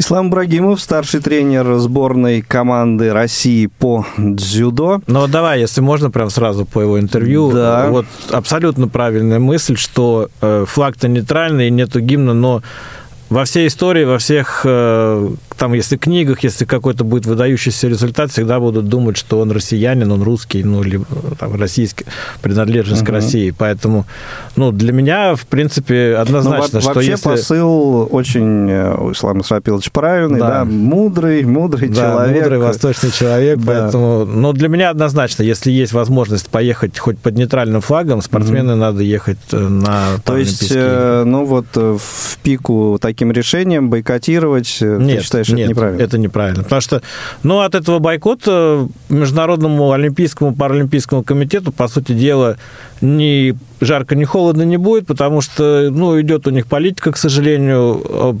[0.00, 5.00] Ислам Брагимов, старший тренер сборной команды России по дзюдо.
[5.08, 7.50] Ну, давай, если можно, прям сразу по его интервью.
[7.50, 7.88] Да.
[7.90, 12.62] Вот абсолютно правильная мысль, что э, флаг-то нейтральный, и нету гимна, но
[13.28, 18.60] во всей истории, во всех, э, там, если книгах, если какой-то будет выдающийся результат, всегда
[18.60, 21.04] будут думать, что он россиянин, он русский, ну, либо
[21.38, 22.06] там, российский,
[22.40, 23.10] принадлежность угу.
[23.10, 23.54] к России.
[23.56, 24.06] Поэтому,
[24.56, 27.28] ну, для меня, в принципе, однозначно, ну, что вообще если...
[27.28, 30.48] посыл очень, э, Ислам Исрапилович, правильный, да.
[30.48, 32.42] да, мудрый, мудрый да, человек.
[32.42, 33.64] мудрый восточный человек, да.
[33.66, 38.80] поэтому, ну, для меня однозначно, если есть возможность поехать хоть под нейтральным флагом, спортсмены угу.
[38.80, 45.18] надо ехать э, на То есть, ну, вот в пику таким решением бойкотировать, э, нет,
[45.18, 46.02] ты считаешь, нет, это неправильно?
[46.02, 46.62] это неправильно.
[46.64, 47.02] Потому что,
[47.42, 52.56] ну, от этого бойкота Международному Олимпийскому Паралимпийскому комитету, по сути дела,
[53.00, 58.40] ни жарко, ни холодно не будет, потому что, ну, идет у них политика, к сожалению,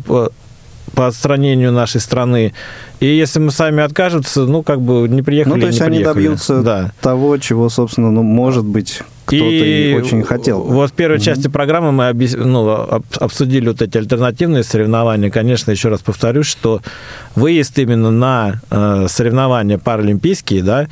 [0.94, 2.54] по отстранению нашей страны.
[3.00, 6.14] И если мы сами откажемся, ну, как бы не приехали, Ну, то есть они приехали.
[6.14, 6.92] добьются да.
[7.00, 10.62] того, чего, собственно, ну, может быть, кто-то и, очень хотел.
[10.62, 11.20] Вот в первой mm-hmm.
[11.20, 12.34] части программы мы объяс...
[12.34, 12.88] ну,
[13.20, 15.30] обсудили вот эти альтернативные соревнования.
[15.30, 16.80] Конечно, еще раз повторюсь, что
[17.34, 20.88] выезд именно на э, соревнования паралимпийские, да,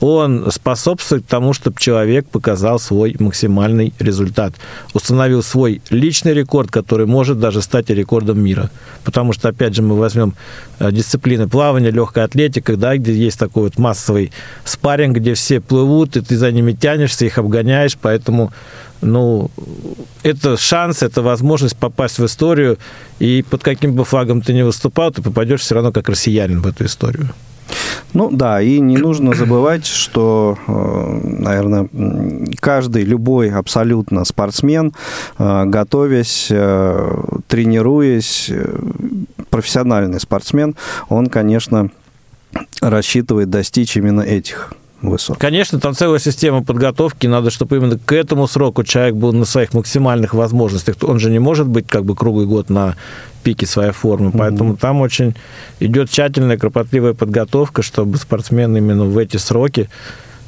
[0.00, 4.54] он способствует тому, чтобы человек показал свой максимальный результат,
[4.94, 8.70] установил свой личный рекорд, который может даже стать рекордом мира.
[9.04, 10.34] Потому что, опять же, мы возьмем
[10.78, 14.32] э, дисциплины плавания, легкая атлетика, да, где есть такой вот массовый
[14.64, 18.52] спарринг, где все плывут, и ты за ними тянешься, их обгоняешь, поэтому
[19.00, 19.50] ну,
[20.22, 22.78] это шанс, это возможность попасть в историю,
[23.18, 26.66] и под каким бы флагом ты ни выступал, ты попадешь все равно как россиянин в
[26.66, 27.28] эту историю.
[28.14, 31.88] Ну да, и не нужно забывать, что, э, наверное,
[32.60, 34.92] каждый, любой абсолютно спортсмен,
[35.38, 38.50] э, готовясь, э, тренируясь,
[39.50, 40.74] профессиональный спортсмен,
[41.08, 41.90] он, конечно,
[42.80, 45.38] рассчитывает достичь именно этих высот.
[45.38, 49.72] Конечно, там целая система подготовки, надо, чтобы именно к этому сроку человек был на своих
[49.74, 50.96] максимальных возможностях.
[51.02, 52.96] Он же не может быть как бы круглый год на
[53.48, 54.80] пике своей формы, поэтому mm-hmm.
[54.80, 55.34] там очень
[55.80, 59.88] идет тщательная, кропотливая подготовка, чтобы спортсмен именно в эти сроки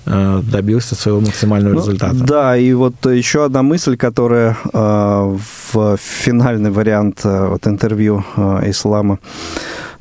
[0.04, 2.14] э, добился своего максимального ну, результата.
[2.14, 5.36] Да, и вот еще одна мысль, которая э,
[5.72, 9.18] в финальный вариант э, вот интервью э, Ислама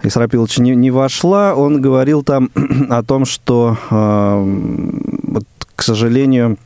[0.04, 2.50] Исрапиловича не, не вошла, он говорил там
[2.90, 4.44] о том, что, э,
[5.24, 6.58] вот, к сожалению,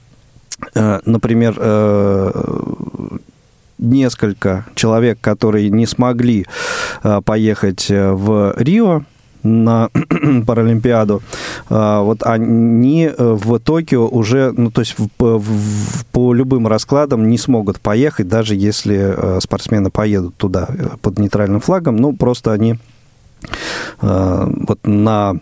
[1.06, 1.60] например,
[3.84, 6.46] несколько человек, которые не смогли
[7.04, 9.04] э, поехать э, в Рио,
[9.46, 9.90] на
[10.48, 11.22] Паралимпиаду,
[11.70, 17.38] э, вот они в Токио уже, ну, то есть в, в, по любым раскладам не
[17.38, 20.70] смогут поехать, даже если спортсмены поедут туда
[21.02, 22.78] под нейтральным флагом, ну, просто они
[24.02, 25.36] вот на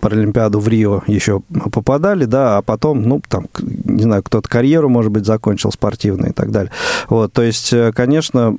[0.00, 1.40] Паралимпиаду в Рио еще
[1.72, 3.46] попадали, да, а потом, ну, там,
[3.84, 6.70] не знаю, кто-то карьеру, может быть, закончил спортивную и так далее.
[7.08, 8.54] Вот, то есть, э, конечно,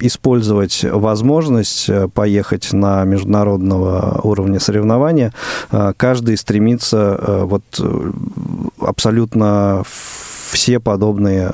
[0.00, 5.32] использовать возможность э, поехать на международного уровня соревнования,
[5.96, 7.62] каждый стремится вот
[8.80, 9.82] абсолютно
[10.50, 11.52] все подобные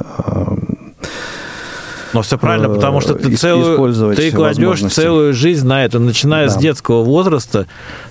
[2.16, 6.50] но все правильно, потому что ты целую, ты кладешь целую жизнь на это, начиная да.
[6.50, 7.66] с детского возраста,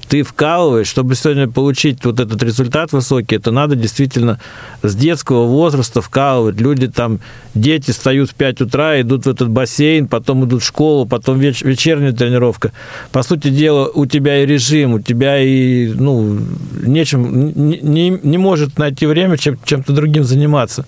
[0.08, 4.40] ты вкалываешь, чтобы сегодня получить вот этот результат высокий, это надо действительно
[4.84, 6.62] с детского возраста вкалывать.
[6.62, 7.20] Люди там,
[7.56, 11.64] дети встают в 5 утра, идут в этот бассейн, потом идут в школу, потом веч-
[11.64, 12.74] вечерняя тренировка.
[13.12, 16.38] По сути дела, у тебя и режим, у тебя и, ну,
[16.80, 20.86] нечем, не, не, не может найти время чем, чем-то другим заниматься.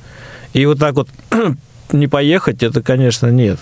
[0.53, 1.09] И вот так вот
[1.93, 3.59] не поехать, это, конечно, нет.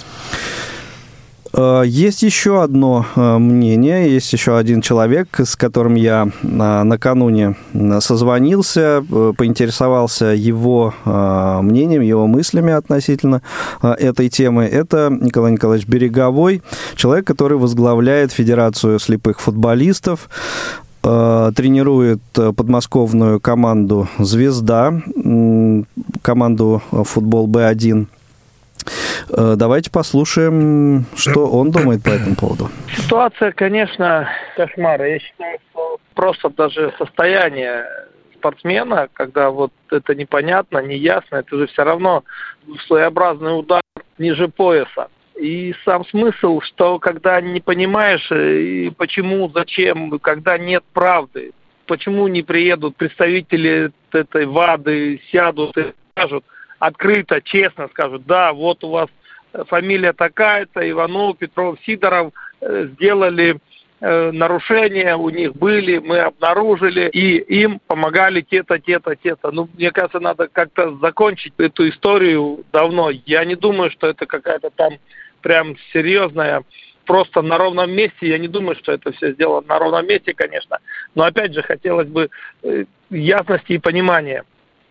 [1.57, 6.47] Э, есть еще одно э, мнение, есть еще один человек, с которым я э,
[6.83, 7.55] накануне
[7.99, 9.03] созвонился,
[9.37, 13.41] поинтересовался его мнением, его мыслями относительно
[13.81, 14.65] этой темы.
[14.65, 16.61] Это Николай Николаевич Береговой,
[16.95, 20.29] человек, который возглавляет Федерацию слепых футболистов
[21.01, 25.03] тренирует подмосковную команду «Звезда»,
[26.23, 28.14] команду футбол Б1 Э,
[29.29, 32.69] давайте послушаем, что он думает по этому поводу.
[32.95, 35.03] Ситуация, конечно, кошмар.
[35.03, 37.85] Я считаю, что просто даже состояние
[38.35, 42.23] спортсмена, когда вот это непонятно, неясно, это же все равно
[42.87, 43.81] своеобразный удар
[44.17, 45.09] ниже пояса.
[45.35, 51.51] И сам смысл, что когда не понимаешь, э, и почему, зачем, когда нет правды,
[51.87, 56.45] почему не приедут представители этой ВАДы, сядут и скажут,
[56.85, 59.09] открыто, честно скажут, да, вот у вас
[59.67, 63.57] фамилия такая-то, Иванов, Петров, Сидоров э, сделали
[64.01, 69.51] э, нарушения у них были, мы обнаружили, и им помогали те-то, те-то, те-то.
[69.51, 73.09] Ну, мне кажется, надо как-то закончить эту историю давно.
[73.25, 74.93] Я не думаю, что это какая-то там
[75.41, 76.63] прям серьезная
[77.05, 78.27] просто на ровном месте.
[78.27, 80.79] Я не думаю, что это все сделано на ровном месте, конечно.
[81.15, 82.29] Но опять же, хотелось бы
[82.63, 84.43] э, ясности и понимания.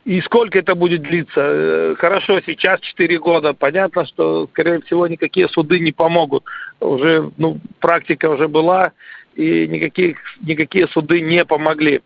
[0.04, 1.40] И сколько это будет длиться?
[1.40, 3.54] Э, хорошо, сейчас 4 года.
[3.54, 6.44] Понятно, что, скорее всего, никакие суды не помогут.
[6.80, 8.92] Уже, ну, практика уже была,
[9.34, 12.02] и никаких, никакие суды не помогли.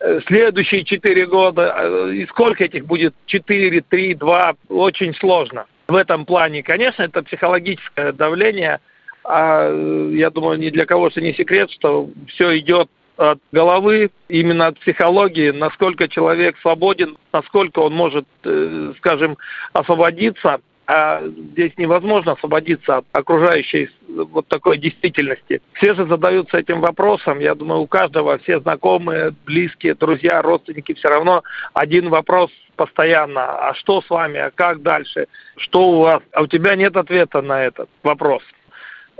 [0.00, 3.14] Э, следующие 4 года, э, и сколько этих будет?
[3.26, 5.66] 4, 3, 2, очень сложно.
[5.86, 8.80] В этом плане, конечно, это психологическое давление,
[9.24, 9.70] а
[10.12, 12.88] я думаю, ни для кого же не секрет, что все идет
[13.18, 19.36] от головы, именно от психологии, насколько человек свободен, насколько он может, э, скажем,
[19.72, 20.60] освободиться.
[20.86, 25.60] А здесь невозможно освободиться от окружающей вот такой действительности.
[25.74, 27.40] Все же задаются этим вопросом.
[27.40, 31.42] Я думаю, у каждого, все знакомые, близкие, друзья, родственники, все равно
[31.74, 33.68] один вопрос постоянно.
[33.68, 34.38] А что с вами?
[34.38, 35.26] А как дальше?
[35.58, 36.22] Что у вас?
[36.32, 38.42] А у тебя нет ответа на этот вопрос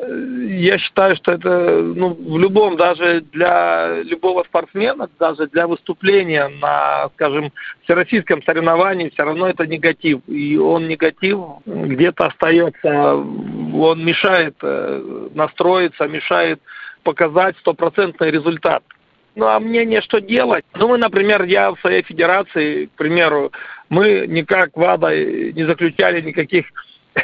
[0.01, 7.09] я считаю, что это ну, в любом, даже для любого спортсмена, даже для выступления на,
[7.15, 10.21] скажем, всероссийском соревновании, все равно это негатив.
[10.29, 16.61] И он негатив где-то остается, он мешает э, настроиться, мешает
[17.03, 18.85] показать стопроцентный результат.
[19.35, 20.65] Ну, а мнение, что делать?
[20.75, 23.53] Ну, мы, например, я в своей федерации, к примеру,
[23.89, 26.67] мы никак ВАДА не заключали никаких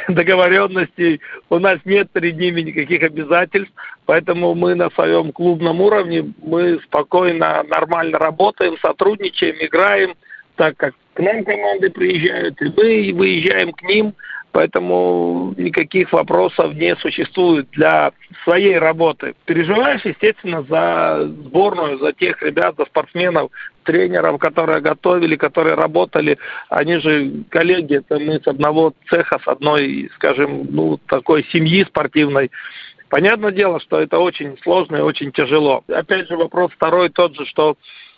[0.07, 3.71] договоренностей, у нас нет перед ними никаких обязательств,
[4.05, 10.15] поэтому мы на своем клубном уровне, мы спокойно, нормально работаем, сотрудничаем, играем,
[10.55, 14.13] так как к нам команды приезжают, и мы выезжаем к ним,
[14.55, 18.13] поэтому никаких вопросов не существует для
[18.45, 19.35] своей работы.
[19.43, 23.51] Переживаешь, естественно, за сборную, за тех ребят, за спортсменов,
[23.83, 26.37] тренеров, которые готовили, которые работали.
[26.69, 32.49] Они же коллеги, это мы с одного цеха, с одной, скажем, ну, такой семьи спортивной.
[33.09, 35.83] Понятное дело, что это очень сложно и очень тяжело.
[35.89, 37.75] Опять же, вопрос второй тот же, что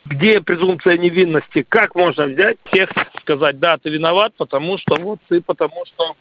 [0.10, 1.66] где презумпция невинности?
[1.68, 2.90] Как можно взять всех
[3.22, 6.16] сказать, да, ты виноват, потому что вот ты, потому что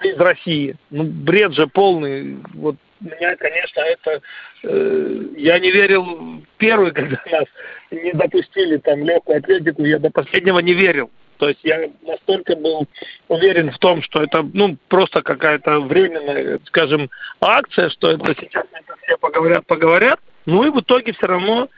[0.00, 0.76] ты из России.
[0.90, 2.38] Ну, бред же полный.
[2.54, 4.20] Вот меня, конечно, это...
[4.62, 7.44] Э, я не верил первый, когда нас
[7.90, 11.10] не допустили там легкую атлетику, я до последнего не верил.
[11.38, 12.86] То есть я настолько был
[13.28, 17.08] уверен в том, что это ну просто какая-то временная, скажем,
[17.40, 20.20] акция, что это сейчас это все поговорят, поговорят.
[20.44, 21.70] Ну и в итоге все равно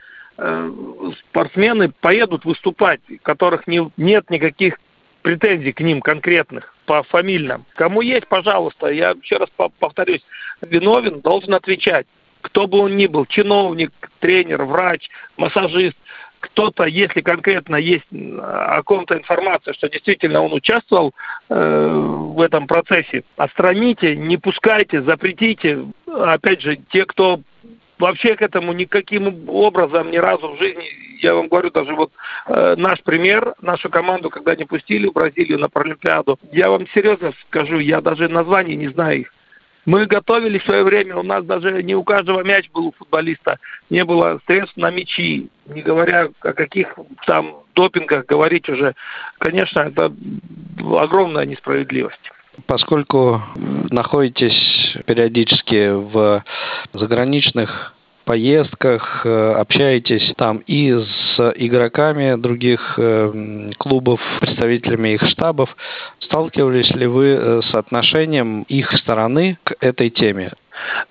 [1.29, 4.79] спортсмены поедут выступать, которых не, нет никаких
[5.21, 7.65] претензий к ним конкретных по фамильным.
[7.75, 10.23] Кому есть, пожалуйста, я еще раз повторюсь,
[10.61, 12.05] виновен, должен отвечать.
[12.41, 15.95] Кто бы он ни был, чиновник, тренер, врач, массажист,
[16.41, 21.13] кто-то, если конкретно есть о ком-то информация, что действительно он участвовал
[21.47, 25.85] э, в этом процессе, отстраните, не пускайте, запретите.
[26.05, 27.39] Опять же, те, кто
[27.99, 30.85] вообще к этому никаким образом ни разу в жизни,
[31.21, 32.11] я вам говорю, даже вот
[32.47, 37.33] э, наш пример, нашу команду, когда не пустили в Бразилию на Паралимпиаду, я вам серьезно
[37.47, 39.33] скажу, я даже названий не знаю их.
[39.85, 43.59] Мы готовили в свое время, у нас даже не у каждого мяч был у футболиста,
[43.89, 48.95] не было средств на мячи, не говоря о каких там допингах говорить уже.
[49.39, 50.13] Конечно, это
[50.79, 52.31] огромная несправедливость.
[52.67, 53.41] Поскольку
[53.89, 56.43] находитесь периодически в
[56.93, 57.93] заграничных
[58.25, 65.75] поездках, э, общаетесь там и с игроками других э, клубов, представителями их штабов.
[66.19, 70.51] Сталкивались ли вы э, с отношением их стороны к этой теме?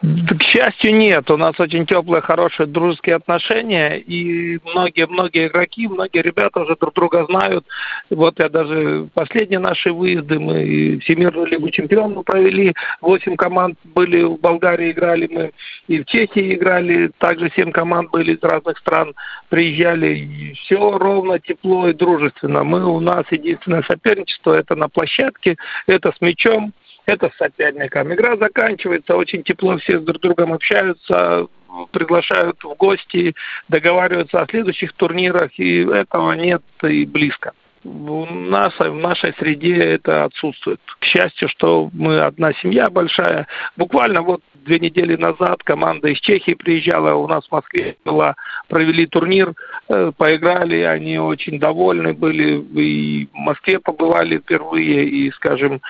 [0.01, 1.31] К счастью, нет.
[1.31, 3.97] У нас очень теплые, хорошие, дружеские отношения.
[3.97, 7.65] И многие-многие игроки, многие ребята уже друг друга знают.
[8.11, 12.75] Вот я даже последние наши выезды, мы Всемирную Лигу Чемпионов провели.
[13.01, 15.53] Восемь команд были в Болгарии, играли мы.
[15.87, 17.11] И в Чехии играли.
[17.19, 19.15] Также семь команд были из разных стран.
[19.49, 20.55] Приезжали.
[20.63, 22.65] Все ровно, тепло и дружественно.
[22.65, 25.57] Мы, у нас единственное соперничество, это на площадке,
[25.87, 26.73] это с мячом
[27.07, 28.13] это с соперником.
[28.13, 31.49] Игра заканчивается, очень тепло все друг другом общаются,
[31.91, 33.35] приглашают в гости,
[33.69, 37.53] договариваются о следующих турнирах, и этого нет и близко.
[37.85, 40.81] У нас, в нашей среде это отсутствует.
[41.01, 43.49] К счастью, что мы одна семья большая.
[43.77, 48.37] Буквально вот две недели назад команда из Чехии приезжала, у нас в Москве была,
[48.69, 49.55] провели турнир,
[49.89, 55.81] э, поиграли, они очень довольны были, и в Москве побывали впервые, и, скажем,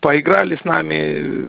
[0.00, 1.48] поиграли с нами,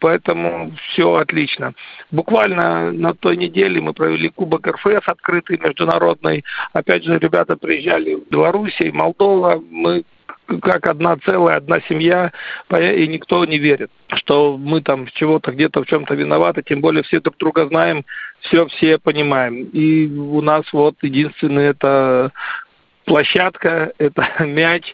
[0.00, 1.74] Поэтому все отлично.
[2.10, 6.44] Буквально на той неделе мы провели Кубок РФС открытый, международный.
[6.72, 9.62] Опять же, ребята приезжали в Белоруссию, Молдова.
[9.70, 10.04] Мы
[10.62, 12.32] как одна целая, одна семья,
[12.70, 17.20] и никто не верит, что мы там чего-то где-то в чем-то виноваты, тем более все
[17.20, 18.04] друг друга знаем,
[18.40, 19.64] все все понимаем.
[19.64, 22.32] И у нас вот единственное это
[23.04, 24.92] площадка, это мяч,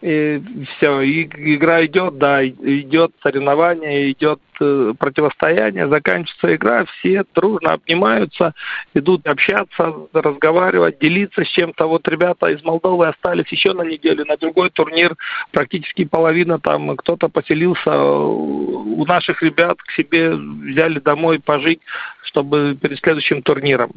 [0.00, 0.40] и
[0.76, 8.54] все, и игра идет, да, идет соревнование, идет противостояние, заканчивается игра, все дружно обнимаются,
[8.94, 11.86] идут общаться, разговаривать, делиться с чем-то.
[11.86, 15.16] Вот ребята из Молдовы остались еще на неделю, на другой турнир,
[15.52, 21.80] практически половина там, кто-то поселился у наших ребят к себе, взяли домой пожить,
[22.22, 23.92] чтобы перед следующим турниром.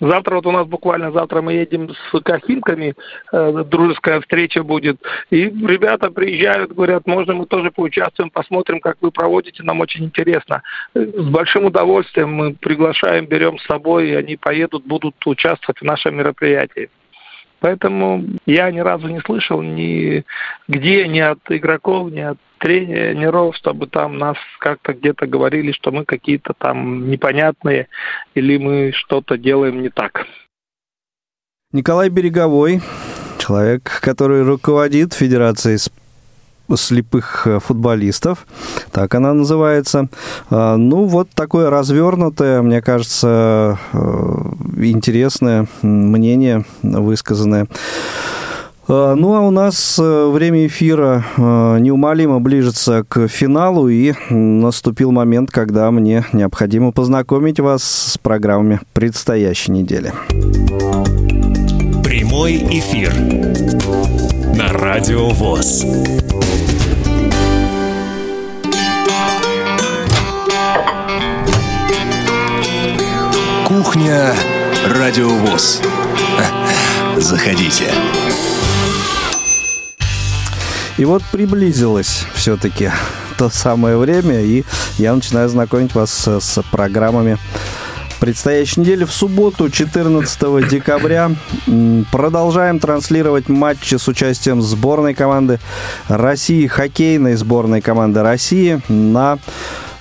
[0.00, 2.94] Завтра вот у нас буквально завтра мы едем с Кахимками,
[3.32, 5.00] э, дружеская встреча будет.
[5.30, 10.62] И ребята приезжают, говорят, можно мы тоже поучаствуем, посмотрим, как вы проводите, нам очень интересно.
[10.94, 16.16] С большим удовольствием мы приглашаем, берем с собой, и они поедут, будут участвовать в нашем
[16.16, 16.88] мероприятии.
[17.60, 20.24] Поэтому я ни разу не слышал ни
[20.68, 26.04] где, ни от игроков, ни от тренеров, чтобы там нас как-то где-то говорили, что мы
[26.04, 27.88] какие-то там непонятные
[28.34, 30.26] или мы что-то делаем не так.
[31.72, 32.80] Николай Береговой,
[33.38, 35.78] человек, который руководит Федерацией
[36.74, 38.46] слепых э, футболистов,
[38.90, 40.08] так она называется.
[40.50, 43.98] А, ну, вот такое развернутое, мне кажется, э,
[44.78, 47.66] интересное мнение высказанное.
[48.88, 55.50] Э, ну, а у нас э, время эфира неумолимо ближется к финалу, и наступил момент,
[55.50, 60.12] когда мне необходимо познакомить вас с программами предстоящей недели.
[62.02, 63.12] Прямой эфир
[64.56, 65.84] на Радио ВОЗ.
[73.66, 74.32] Кухня
[74.86, 75.82] Радио ВОЗ.
[77.16, 77.86] Заходите.
[80.98, 82.92] И вот приблизилось все-таки
[83.36, 84.62] то самое время, и
[84.98, 87.38] я начинаю знакомить вас с, с программами
[88.20, 89.02] предстоящей недели.
[89.02, 91.32] В субботу, 14 декабря,
[92.12, 95.58] продолжаем транслировать матчи с участием сборной команды
[96.06, 99.38] России, хоккейной сборной команды России на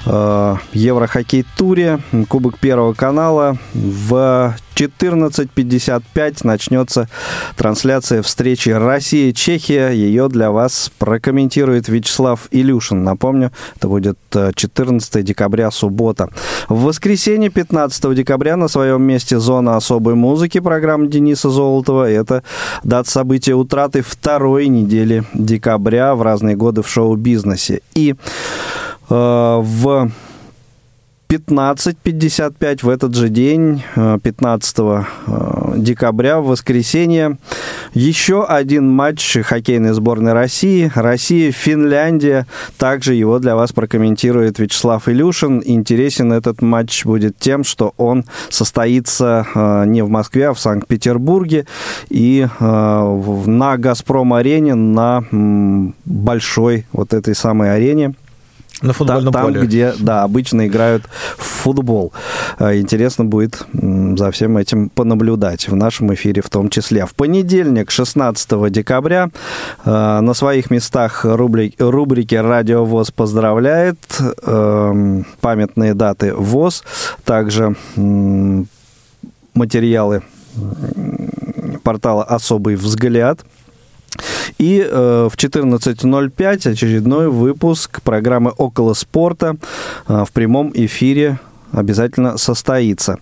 [0.05, 1.99] Еврохоккей-туре,
[2.29, 3.57] Кубок Первого канала.
[3.73, 7.07] В 14.55 начнется
[7.55, 9.89] трансляция встречи Россия-Чехия.
[9.89, 13.03] Ее для вас прокомментирует Вячеслав Илюшин.
[13.03, 16.29] Напомню, это будет 14 э, декабря, суббота.
[16.67, 22.09] В воскресенье 15 декабря на своем месте зона особой музыки программы Дениса Золотова.
[22.09, 22.43] Это
[22.83, 27.81] дата события утраты второй недели декабря в разные годы в шоу-бизнесе.
[27.93, 28.15] И э,
[29.09, 30.11] в
[31.27, 37.37] 15.55 в этот же день, 15 э, э, декабря, в воскресенье,
[37.93, 40.91] еще один матч хоккейной сборной России.
[40.93, 42.45] Россия-Финляндия.
[42.77, 45.61] Также его для вас прокомментирует Вячеслав Илюшин.
[45.65, 51.65] Интересен этот матч будет тем, что он состоится э, не в Москве, а в Санкт-Петербурге.
[52.09, 55.23] И на «Газпром-арене», на
[56.05, 58.13] большой вот этой самой арене–
[58.81, 59.61] на футбольном там, поле.
[59.61, 61.03] где, да, обычно играют
[61.37, 62.13] в футбол.
[62.57, 67.05] А, интересно будет за всем этим понаблюдать в нашем эфире в том числе.
[67.05, 69.29] В понедельник, 16 декабря,
[69.85, 73.97] а, на своих местах рубрики, рубрики «Радио ВОЗ поздравляет»,
[74.43, 76.83] эм, памятные даты ВОЗ,
[77.23, 77.75] также
[79.53, 80.21] материалы
[81.83, 83.39] портала «Особый взгляд»,
[84.57, 89.57] и э, в 14.05 очередной выпуск программы «Около спорта»
[90.07, 91.39] э, в прямом эфире
[91.71, 93.17] обязательно состоится.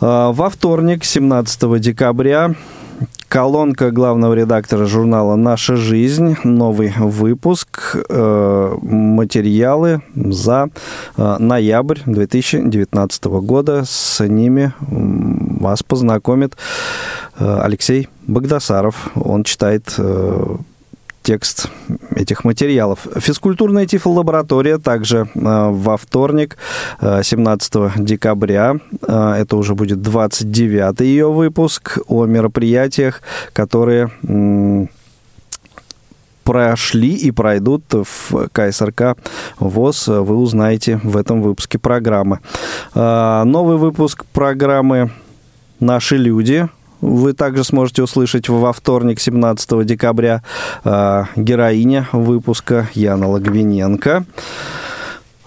[0.00, 2.54] Э, во вторник, 17 декабря,
[3.28, 6.36] Колонка главного редактора журнала «Наша жизнь».
[6.44, 7.96] Новый выпуск.
[8.08, 10.68] Э, материалы за
[11.16, 13.82] э, ноябрь 2019 года.
[13.84, 16.56] С ними вас познакомит
[17.38, 19.10] э, Алексей Богдасаров.
[19.16, 19.98] Он читает
[21.26, 21.68] текст
[22.14, 23.08] этих материалов.
[23.16, 26.56] Физкультурная тифлолаборатория также э, во вторник,
[27.00, 28.76] 17 э, декабря.
[29.02, 33.22] Э, это уже будет 29 ее выпуск о мероприятиях,
[33.52, 34.10] которые
[36.44, 39.16] прошли и пройдут в КСРК
[39.58, 42.38] ВОЗ, вы узнаете в этом выпуске программы.
[42.94, 45.10] Новый выпуск программы
[45.80, 46.68] «Наши люди»
[47.00, 50.42] вы также сможете услышать во вторник, 17 декабря,
[50.84, 54.24] э, героиня выпуска Яна Логвиненко.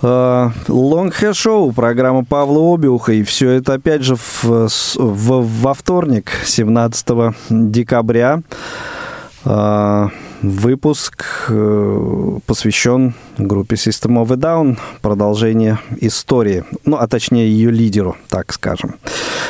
[0.02, 6.32] Э, Hair Show, программа Павла Обиуха, и все это опять же в, в, во вторник,
[6.46, 8.42] 17 декабря.
[10.42, 11.26] Э, выпуск
[12.46, 18.96] посвящен группе System of a Down, продолжение истории, ну, а точнее ее лидеру, так скажем.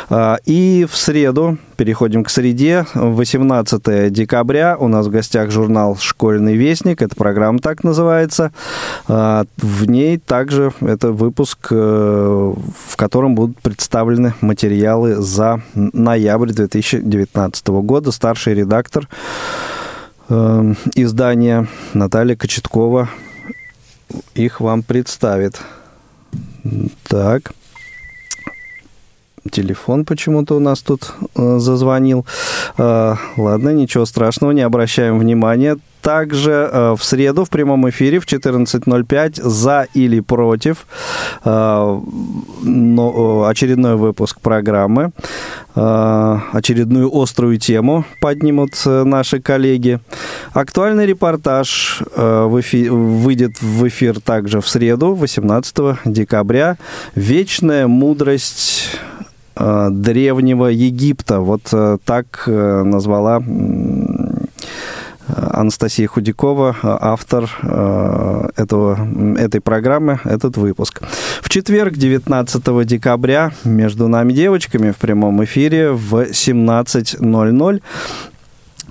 [0.10, 6.56] А, и в среду, переходим к среде, 18 декабря, у нас в гостях журнал «Школьный
[6.56, 8.52] вестник», эта программа так называется.
[9.08, 17.68] А, в ней также это выпуск, э, в котором будут представлены материалы за ноябрь 2019
[17.82, 18.12] года.
[18.12, 19.08] Старший редактор
[20.30, 23.09] э, издания Наталья Кочеткова
[24.36, 25.59] их вам представит.
[27.07, 27.53] Так
[29.52, 32.26] телефон почему-то у нас тут э, зазвонил.
[32.78, 35.78] Э, ладно, ничего страшного, не обращаем внимания.
[36.02, 40.88] Также э, в среду в прямом эфире в 14.05 за или против
[41.44, 42.00] э,
[42.62, 45.12] но, э, очередной выпуск программы.
[45.76, 50.00] Э, очередную острую тему поднимут э, наши коллеги.
[50.54, 55.76] Актуальный репортаж э, в эфи, выйдет в эфир также в среду, 18
[56.06, 56.78] декабря.
[57.14, 59.00] Вечная мудрость
[59.56, 61.39] древнего Египта.
[61.39, 63.41] Вот э, так э, назвала
[65.28, 67.50] Анастасия Худякова, автор
[68.56, 68.97] этого,
[69.38, 71.02] этой программы, этот выпуск.
[71.41, 77.82] В четверг, 19 декабря, между нами девочками в прямом эфире в 17.00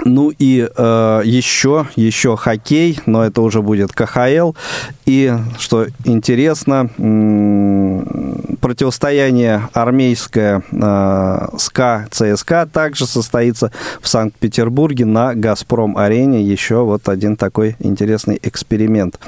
[0.05, 4.53] Ну и э, еще, еще хоккей, но это уже будет КХЛ.
[5.07, 6.91] И, что интересно,
[8.61, 16.43] противостояние армейское э, СКА ЦСКА также состоится в Санкт-Петербурге на «Газпром-арене».
[16.43, 19.19] Еще вот один такой интересный эксперимент.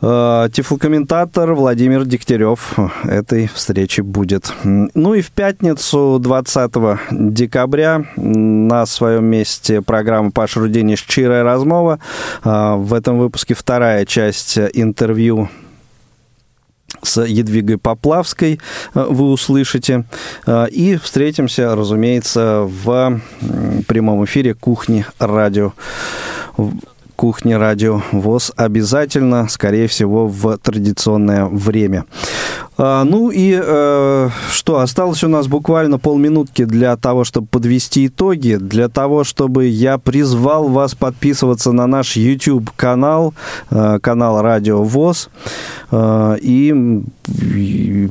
[0.00, 2.74] Тифлокомментатор Владимир Дегтярев
[3.04, 4.52] этой встречи будет.
[4.62, 6.72] Ну и в пятницу 20
[7.10, 10.96] декабря на своем месте программа «Паша Рудини.
[10.96, 12.00] Щирая размова».
[12.44, 15.48] Э, в этом выпуске вторая часть интервью
[17.02, 18.60] с Едвигой Поплавской
[18.94, 20.04] э, вы услышите.
[20.70, 23.20] И встретимся, разумеется, в
[23.86, 25.72] прямом эфире «Кухни радио»
[27.16, 32.04] кухни радио ВОЗ обязательно, скорее всего, в традиционное время.
[32.76, 38.56] А, ну и э, что, осталось у нас буквально полминутки для того, чтобы подвести итоги,
[38.56, 43.34] для того, чтобы я призвал вас подписываться на наш YouTube-канал,
[43.70, 45.28] э, канал Радио ВОЗ,
[45.92, 47.02] э, и,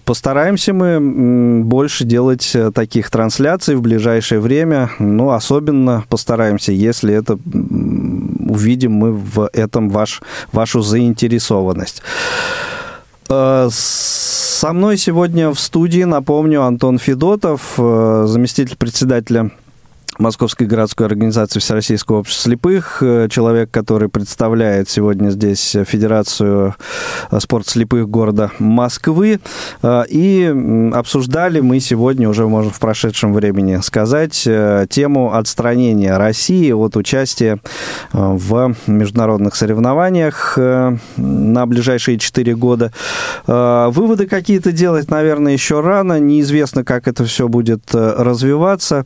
[0.05, 8.93] постараемся мы больше делать таких трансляций в ближайшее время, ну, особенно постараемся, если это увидим
[8.93, 12.01] мы в этом ваш, вашу заинтересованность.
[13.33, 19.51] Э, со мной сегодня в студии, напомню, Антон Федотов, э, заместитель председателя
[20.19, 26.75] Московской городской организации Всероссийского общества слепых, э, человек, который представляет сегодня здесь Федерацию
[27.31, 29.39] э, спорта слепых города Москвы.
[29.81, 34.47] Э, и обсуждали мы сегодня, уже можно в прошедшем времени сказать,
[34.89, 37.59] тему отстранения России от участия
[38.11, 42.91] в международных соревнованиях на ближайшие четыре года.
[43.47, 46.19] Выводы какие-то делать, наверное, еще рано.
[46.19, 49.05] Неизвестно, как это все будет развиваться.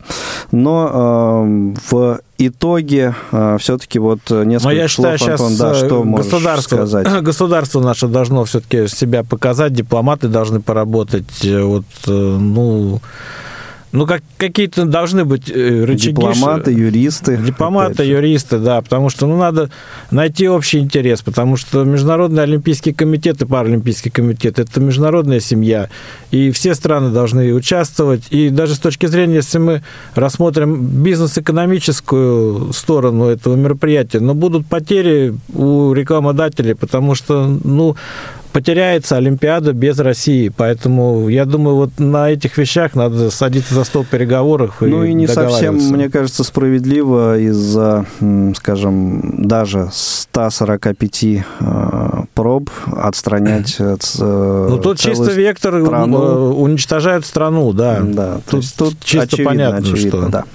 [0.52, 6.76] Но в итоге э, все-таки вот несколько Но я слов, считаю, Антон, да, что государство,
[6.76, 7.08] сказать?
[7.22, 11.44] Государство наше должно все-таки себя показать, дипломаты должны поработать.
[11.44, 13.02] Э, вот, э, ну,
[13.98, 16.14] ну, как, какие-то должны быть э, рычаги.
[16.14, 17.38] Дипломаты, юристы.
[17.38, 19.72] Дипломаты, юристы, да, потому что ну, надо
[20.12, 25.90] найти общий интерес, потому что Международный Олимпийский комитет и Паралимпийский комитет– это международная семья,
[26.30, 29.82] и все страны должны участвовать, и даже с точки зрения, если мы
[30.14, 37.96] рассмотрим бизнес-экономическую сторону этого мероприятия, но будут потери у рекламодателей, потому что, ну,
[38.58, 40.50] потеряется Олимпиада без России.
[40.50, 44.78] Поэтому я думаю, вот на этих вещах надо садиться за стол переговоров.
[44.80, 48.08] Ну и, и не совсем, мне кажется, справедливо из-за,
[48.56, 51.44] скажем, даже 145 э,
[52.34, 56.18] проб отстранять э, Ну тут чисто вектор страну.
[56.18, 58.00] Э, уничтожает страну, да.
[58.02, 60.30] Да, тут, тут чисто очевидно, понятно, очевидно, что...
[60.30, 60.46] Да.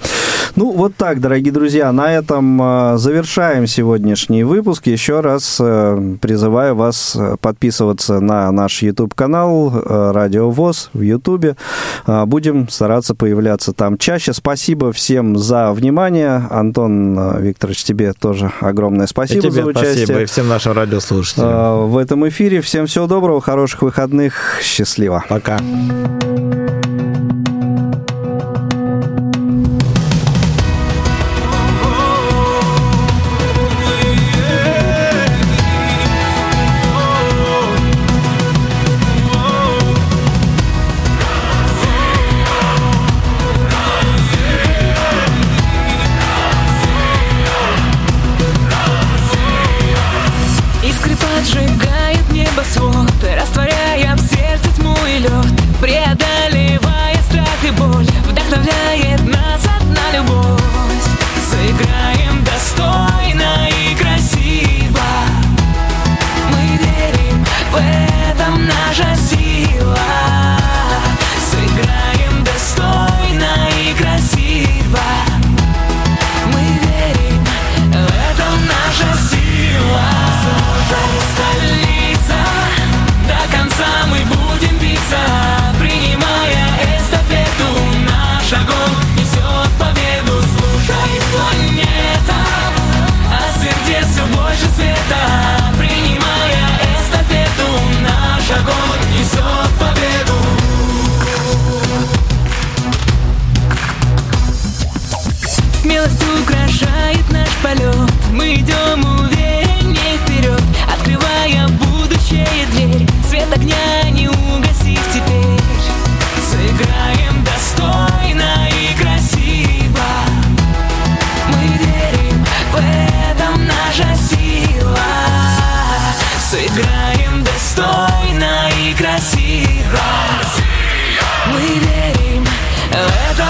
[0.55, 2.57] Ну, вот так, дорогие друзья, на этом
[2.97, 4.85] завершаем сегодняшний выпуск.
[4.85, 9.73] Еще раз призываю вас подписываться на наш YouTube-канал
[10.13, 11.57] Радио ВОЗ в YouTube.
[12.05, 14.31] Будем стараться появляться там чаще.
[14.31, 16.45] Спасибо всем за внимание.
[16.51, 20.05] Антон Викторович, тебе тоже огромное спасибо и тебе за участие.
[20.05, 21.89] Спасибо и всем нашим радиослушателям.
[21.89, 22.61] В этом эфире.
[22.61, 24.59] Всем всего доброго, хороших выходных.
[24.61, 25.23] Счастливо.
[25.29, 25.57] Пока.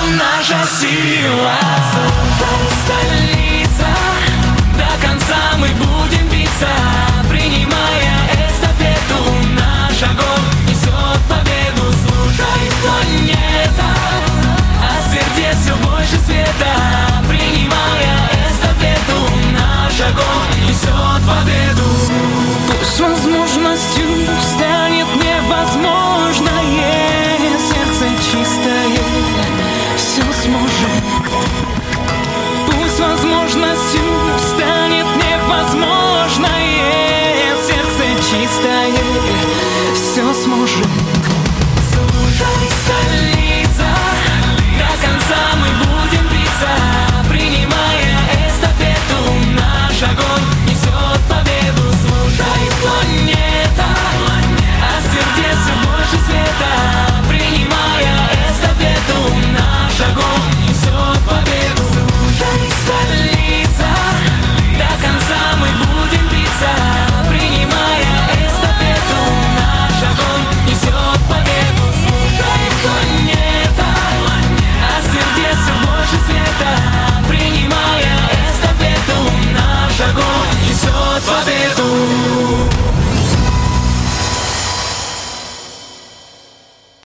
[0.08, 1.58] Наша сила.
[1.94, 3.88] Золотая столица.
[4.78, 6.68] До конца мы будем биться
[7.30, 8.14] Принимая
[8.48, 9.20] эстафету
[9.56, 13.90] Наш огонь несет победу Слушай, планета.
[14.82, 16.74] А сердце все больше света
[17.30, 18.16] Принимая
[18.50, 19.20] эстафету
[19.54, 21.88] Наш огонь несет победу.
[22.68, 24.06] Пусть возможностью
[30.44, 30.93] все